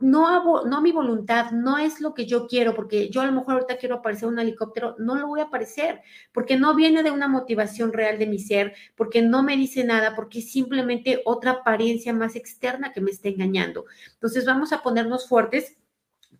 no, 0.00 0.28
hago, 0.28 0.64
no 0.66 0.82
mi 0.82 0.92
voluntad, 0.92 1.50
no 1.52 1.78
es 1.78 2.00
lo 2.00 2.12
que 2.14 2.26
yo 2.26 2.46
quiero, 2.46 2.74
porque 2.74 3.08
yo 3.08 3.22
a 3.22 3.26
lo 3.26 3.32
mejor 3.32 3.54
ahorita 3.54 3.78
quiero 3.78 3.96
aparecer 3.96 4.28
un 4.28 4.38
helicóptero, 4.38 4.96
no 4.98 5.14
lo 5.14 5.28
voy 5.28 5.40
a 5.40 5.44
aparecer, 5.44 6.02
porque 6.32 6.56
no 6.56 6.74
viene 6.74 7.02
de 7.02 7.10
una 7.10 7.28
motivación 7.28 7.92
real 7.92 8.18
de 8.18 8.26
mi 8.26 8.38
ser, 8.38 8.74
porque 8.96 9.22
no 9.22 9.42
me 9.42 9.56
dice 9.56 9.84
nada, 9.84 10.14
porque 10.14 10.40
es 10.40 10.52
simplemente 10.52 11.22
otra 11.24 11.52
apariencia 11.52 12.12
más 12.12 12.36
externa 12.36 12.92
que 12.92 13.00
me 13.00 13.10
está 13.10 13.28
engañando. 13.28 13.86
Entonces 14.14 14.44
vamos 14.44 14.72
a 14.72 14.82
ponernos 14.82 15.28
fuertes 15.28 15.78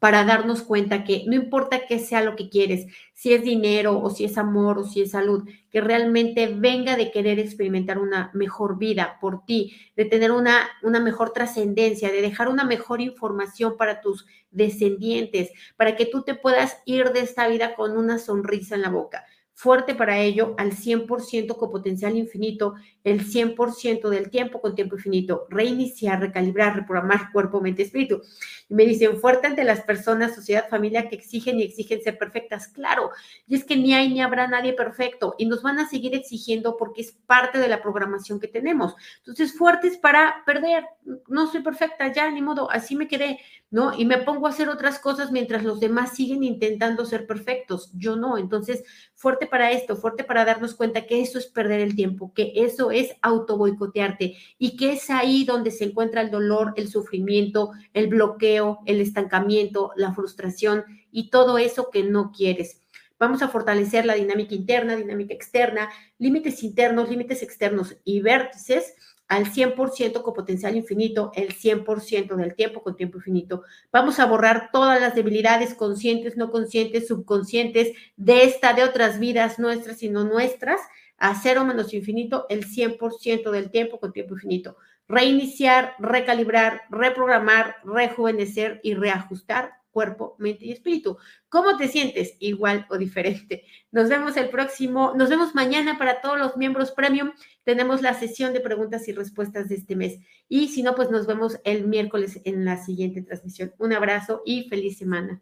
para 0.03 0.25
darnos 0.25 0.63
cuenta 0.63 1.05
que 1.05 1.23
no 1.29 1.37
importa 1.37 1.87
qué 1.87 2.01
sea 2.01 2.25
lo 2.25 2.35
que 2.35 2.49
quieres, 2.49 2.89
si 3.15 3.35
es 3.35 3.45
dinero 3.45 4.01
o 4.03 4.11
si 4.11 4.25
es 4.25 4.37
amor 4.37 4.79
o 4.81 4.85
si 4.85 5.03
es 5.03 5.13
salud, 5.13 5.49
que 5.71 5.81
realmente 5.81 6.49
venga 6.49 6.97
de 6.97 7.13
querer 7.13 7.39
experimentar 7.39 8.01
una 8.01 8.29
mejor 8.35 8.79
vida 8.79 9.19
por 9.21 9.45
ti, 9.45 9.77
de 9.95 10.05
tener 10.05 10.33
una, 10.33 10.69
una 10.83 10.99
mejor 10.99 11.33
trascendencia, 11.33 12.11
de 12.11 12.21
dejar 12.21 12.49
una 12.49 12.65
mejor 12.65 13.01
información 13.01 13.77
para 13.77 14.01
tus 14.01 14.27
descendientes, 14.51 15.53
para 15.77 15.95
que 15.95 16.07
tú 16.07 16.23
te 16.25 16.35
puedas 16.35 16.79
ir 16.85 17.13
de 17.13 17.21
esta 17.21 17.47
vida 17.47 17.77
con 17.77 17.97
una 17.97 18.19
sonrisa 18.19 18.75
en 18.75 18.83
la 18.83 18.91
boca 18.91 19.25
fuerte 19.55 19.95
para 19.95 20.19
ello 20.19 20.55
al 20.59 20.73
100% 20.73 21.57
con 21.57 21.71
potencial 21.71 22.17
infinito, 22.17 22.75
el 23.05 23.25
100% 23.25 24.09
del 24.09 24.31
tiempo 24.31 24.61
con 24.61 24.75
tiempo 24.75 24.97
infinito, 24.97 25.47
reiniciar, 25.51 26.21
recalibrar, 26.21 26.77
reprogramar 26.77 27.31
cuerpo, 27.33 27.61
mente, 27.61 27.83
espíritu. 27.83 28.23
Y 28.69 28.75
me 28.75 28.85
dicen, 28.85 29.19
fuerte 29.19 29.47
ante 29.47 29.65
las 29.65 29.83
personas, 29.83 30.35
sociedad, 30.35 30.69
familia 30.69 31.09
que 31.09 31.17
exigen 31.17 31.61
y 31.61 31.65
exigen 31.65 32.03
ser 32.03 32.19
perfectas. 32.19 32.69
Claro, 32.69 33.11
y 33.47 33.55
es 33.55 33.65
que 33.65 33.77
ni 33.77 33.95
hay 33.95 34.09
ni 34.09 34.23
habrá 34.23 34.47
nadie 34.49 34.73
perfecto 34.73 35.35
y 35.39 35.47
nos 35.47 35.63
van 35.63 35.79
a 35.79 35.89
seguir 35.89 36.15
exigiendo 36.15 36.77
porque 36.77 37.03
es 37.03 37.13
parte 37.13 37.59
de 37.59 37.69
la 37.69 37.83
programación 37.83 38.41
que 38.41 38.49
tenemos. 38.49 38.95
Entonces, 39.19 39.57
fuertes 39.57 39.97
para 39.99 40.43
perder. 40.47 40.85
No 41.29 41.51
soy 41.51 41.63
perfecta, 41.63 42.13
ya, 42.13 42.31
ni 42.31 42.43
modo, 42.43 42.71
así 42.71 42.97
me 42.97 43.09
quedé, 43.09 43.39
¿no? 43.73 43.99
Y 43.99 44.05
me 44.05 44.19
pongo 44.19 44.47
a 44.47 44.51
hacer 44.51 44.69
otras 44.69 44.99
cosas 44.99 45.33
mientras 45.33 45.65
los 45.65 45.81
demás 45.81 46.15
siguen 46.15 46.45
intentando 46.45 47.07
ser 47.07 47.27
perfectos. 47.27 47.91
Yo 47.95 48.17
no. 48.17 48.37
Entonces, 48.37 48.85
fuerte 49.15 49.47
para 49.47 49.73
esto, 49.73 49.97
fuerte 49.97 50.25
para 50.25 50.45
darnos 50.45 50.75
cuenta 50.75 51.07
que 51.07 51.23
eso 51.23 51.39
es 51.39 51.47
perder 51.47 51.81
el 51.81 51.97
tiempo, 51.97 52.33
que 52.35 52.53
eso 52.55 52.91
es 52.91 53.17
auto 53.23 53.57
boicotearte 53.57 54.37
y 54.59 54.77
que 54.77 54.93
es 54.93 55.09
ahí 55.09 55.45
donde 55.45 55.71
se 55.71 55.85
encuentra 55.85 56.21
el 56.21 56.31
dolor, 56.31 56.75
el 56.77 56.89
sufrimiento, 56.89 57.73
el 57.95 58.09
bloqueo, 58.09 58.81
el 58.85 59.01
estancamiento, 59.01 59.93
la 59.97 60.13
frustración 60.13 60.85
y 61.11 61.31
todo 61.31 61.57
eso 61.57 61.89
que 61.91 62.05
no 62.05 62.31
quieres. 62.31 62.83
Vamos 63.19 63.41
a 63.41 63.49
fortalecer 63.49 64.05
la 64.05 64.15
dinámica 64.15 64.55
interna, 64.55 64.97
dinámica 64.97 65.33
externa, 65.33 65.89
límites 66.19 66.63
internos, 66.63 67.09
límites 67.09 67.43
externos 67.43 67.97
y 68.05 68.21
vértices 68.21 68.95
al 69.33 69.47
100% 69.47 70.21
con 70.21 70.35
potencial 70.35 70.77
infinito, 70.77 71.33
el 71.35 71.55
100% 71.55 72.37
del 72.37 72.55
tiempo 72.55 72.83
con 72.83 72.97
tiempo 72.97 73.17
infinito. 73.17 73.63
Vamos 73.91 74.19
a 74.19 74.27
borrar 74.27 74.69
todas 74.71 75.01
las 75.01 75.15
debilidades 75.15 75.73
conscientes, 75.73 76.37
no 76.37 76.51
conscientes, 76.51 77.09
subconscientes 77.09 77.97
de 78.17 78.45
esta, 78.45 78.75
de 78.75 78.85
otras 78.85 79.19
vidas 79.19 79.59
nuestras 79.59 80.03
y 80.03 80.11
no 80.11 80.25
nuestras, 80.25 80.83
a 81.17 81.35
cero 81.35 81.65
menos 81.65 81.95
infinito, 81.95 82.45
el 82.51 82.67
100% 82.67 83.51
del 83.51 83.71
tiempo 83.71 83.99
con 83.99 84.13
tiempo 84.13 84.35
infinito. 84.35 84.77
Reiniciar, 85.09 85.95
recalibrar, 85.99 86.83
reprogramar, 86.91 87.77
rejuvenecer 87.85 88.81
y 88.83 88.93
reajustar 88.93 89.82
cuerpo, 89.93 90.35
mente 90.39 90.65
y 90.65 90.73
espíritu. 90.73 91.19
¿Cómo 91.49 91.77
te 91.77 91.87
sientes? 91.87 92.35
Igual 92.41 92.87
o 92.91 92.99
diferente. 92.99 93.65
Nos 93.93 94.09
vemos 94.09 94.37
el 94.37 94.49
próximo, 94.49 95.13
nos 95.15 95.29
vemos 95.29 95.55
mañana 95.55 95.99
para 95.99 96.21
todos 96.21 96.39
los 96.39 96.57
miembros 96.57 96.91
premium. 96.91 97.33
Tenemos 97.63 98.03
la 98.03 98.15
sesión 98.15 98.53
de 98.53 98.61
preguntas 98.61 99.07
y 99.07 99.13
respuestas 99.13 99.69
de 99.69 99.77
este 99.77 99.95
mes. 99.95 100.19
Y 100.49 100.69
si 100.69 100.83
no, 100.83 100.95
pues 100.95 101.11
nos 101.11 101.27
vemos 101.27 101.61
el 101.65 101.87
miércoles 101.87 102.41
en 102.45 102.65
la 102.65 102.83
siguiente 102.83 103.23
transmisión. 103.23 103.73
Un 103.79 103.93
abrazo 103.93 104.43
y 104.45 104.69
feliz 104.69 104.99
semana. 104.99 105.41